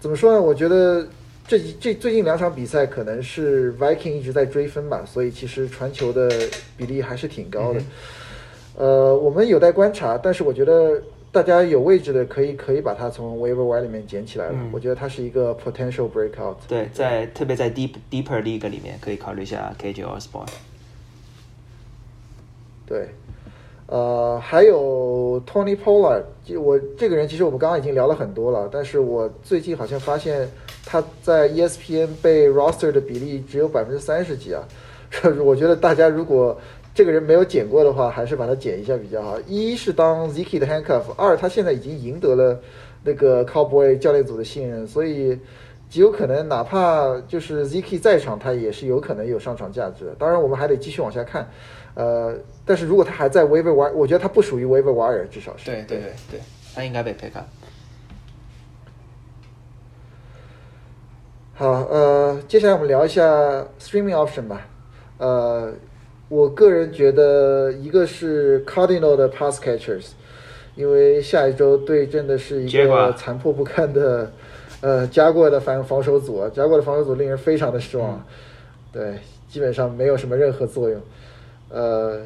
[0.01, 0.41] 怎么说呢？
[0.41, 1.07] 我觉得
[1.47, 6.29] 这这最近两场比赛可能是 Viking 一直在追分吧，所以其实传球的
[6.75, 7.79] 比例还是挺高的。
[8.75, 11.01] 呃，我们有待观察，但是我觉得
[11.31, 14.55] 大家有位置的可以可以把它从 waiver wire 里面捡起来了。
[14.71, 16.55] 我觉得它是一个 potential breakout。
[16.67, 20.47] 对，在特别在 deep deeper league 里面可以考虑一下 KJ Osborne。
[22.85, 23.09] 对。
[23.85, 28.67] 呃，还有 Tony Pollard，就我这个人，其实我们刚刚已经聊了很多了。
[28.71, 30.49] 但是我最近好像发现
[30.85, 34.63] 他在 ESPN 被 roster 的比例只有百分之三十几啊。
[35.43, 36.57] 我觉得大家如果
[36.93, 39.39] 这个人没有剪过的话，还是把它剪一下比较好。
[39.47, 42.59] 一是当 Ziki 的 handcuff，二他现在已经赢得了
[43.03, 45.39] 那个 Cowboy 教练组的信任，所以
[45.89, 50.15] 极有可能哪怕就是 Ziki 在场，他也是有可能有上场价值的。
[50.19, 51.49] 当然，我们还得继续往下看。
[51.95, 52.35] 呃，
[52.65, 55.65] 但是如果他还在 waiver wire，我觉得他不属于 waiver wire，至少是。
[55.65, 56.39] 对对对对，
[56.75, 57.45] 他应该被 pick up。
[61.55, 63.23] 好，呃，接下来我们聊一下
[63.79, 64.67] streaming option 吧。
[65.19, 65.71] 呃，
[66.29, 70.07] 我个人觉得一个是 Cardinal 的 pass catchers，
[70.75, 74.31] 因为下一周对阵的是一个残破不堪的
[74.81, 78.25] 呃加过的防防守组啊，加过的防守组令人非常的失望，
[78.91, 80.99] 对，基本上没有什么任何作用。
[81.69, 82.21] 呃，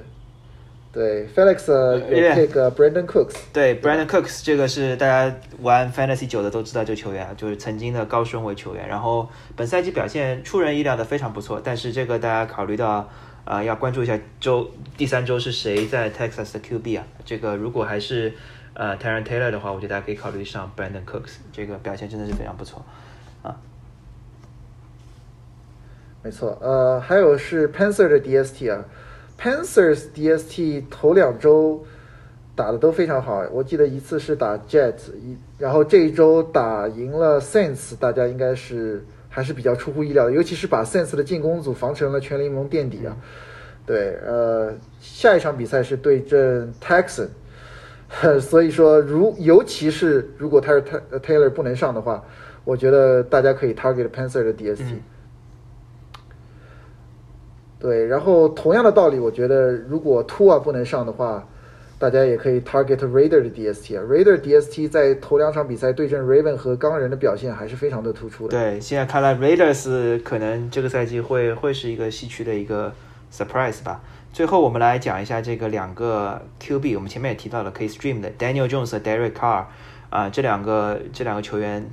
[0.94, 1.72] 对，Felix
[2.10, 13.10] 有这个 Brandon Cooks，对 Brandon Cooks 这个是大家玩 Fantasy 久的都知道这个球员，就是曾经的高顺位球员，然后本赛季表现出人意料的非常不错，但是这个大家考虑到
[13.48, 18.34] 啊要关注一下周第三周是谁在 Texas 的 QB 啊，这个如果还是
[18.74, 22.86] 呃 Terran Taylor 的话，我觉得大家可以考虑上 Brandon Cooks，这个表现真的是非常不错
[23.42, 23.56] 啊。
[26.22, 28.84] 没错，呃，还有是 Panther 的 DST 啊。
[29.40, 31.86] Panthers DST 头两周
[32.56, 39.06] 打的都非常好，我记得一次是打 Jets，一然后这一周打赢了 Saints，大家应该是
[39.38, 43.16] 还是比较出乎意料的，尤其是把 Saints 的进攻组防成了全联盟垫底啊。
[43.86, 47.28] 对，呃，下一场比赛是对阵 Texan，
[48.42, 50.82] 所以说如尤其是如果他是
[51.22, 52.24] Taylor 不能上的话，
[52.66, 54.96] 我觉得大家可以 target Panther 的 DST。
[57.80, 61.48] 对，然后同样的道理，我觉得如果 Tua 不能上的话，
[62.00, 64.04] 大家也可以 target Raider 的 DST 啊。
[64.04, 68.58] Raider DST 在头两场比赛对阵 Raven 和钢人的表现还是非常的突出的。
[68.58, 72.94] 对，现在看来 Raiders 可能这个赛季会会是一个西区的一个
[73.32, 74.02] surprise 吧。
[74.32, 79.66] 最后我们来讲一下这个两个 QB，我们前面也提到了可以 stream 的 Daniel Jones 和 Derek Carr
[80.10, 81.90] 啊，这两个这两个球员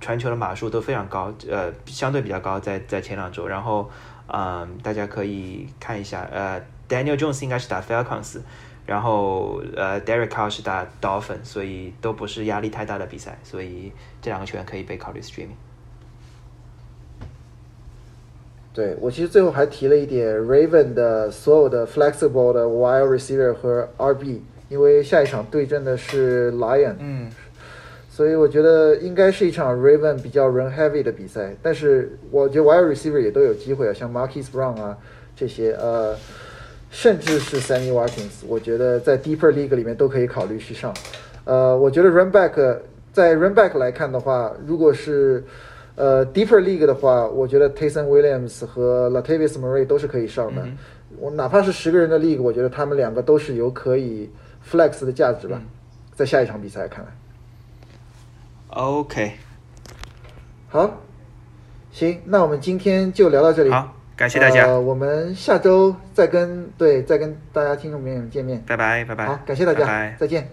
[0.00, 3.90] 传球的码数都非常高，呃，相对比较高，在在前两周，然后。
[4.32, 8.38] 嗯，大家可以看一下，呃，Daniel Jones 应该是打 Falcons，
[8.86, 15.56] 然后呃，Derek Carr 是打 Dolphin，所以都不是压力太大的比赛，所以这两个球员可以被考虑 streaming。
[18.72, 26.94] 对我其实最后还提了一点 Raven 的所有的 flexible 的 wide receiver 和 RB，因为下一场对阵的是 Lion。
[26.98, 27.30] 嗯。
[28.12, 34.98] 所以我觉得应该是一场 Raven 比较 run heavy 的比赛，但是我觉得 wide receiver 也都有机会啊，像 Marquis Brown 啊
[35.34, 36.14] 这些，呃，
[36.90, 40.92] 甚至是 Sammy Watkins，我觉得在 deeper league 里面都可以考虑去上。
[41.44, 42.78] 呃，我觉得 run back
[43.12, 45.44] 在 run back 来看的话，如果是
[45.94, 50.66] 呃 deeper league 的话，我觉得 Tayson Williams 和 Latavius Murray 都是可以上的。
[51.18, 54.30] 我哪怕是十个人的 league，我觉得他们两个都是有可以
[54.70, 55.60] flex 的价值吧。
[56.14, 57.10] 在下一场比赛看来。
[58.68, 59.32] OK，
[60.68, 61.00] 好，
[61.90, 63.70] 行，那我们今天就聊到这里。
[63.70, 64.66] 好，感谢大家。
[64.66, 68.62] 呃，我们下周再跟对再跟大家听众朋友们见面。
[68.66, 69.24] 拜拜，拜拜。
[69.24, 70.46] 好，感谢大家，再见。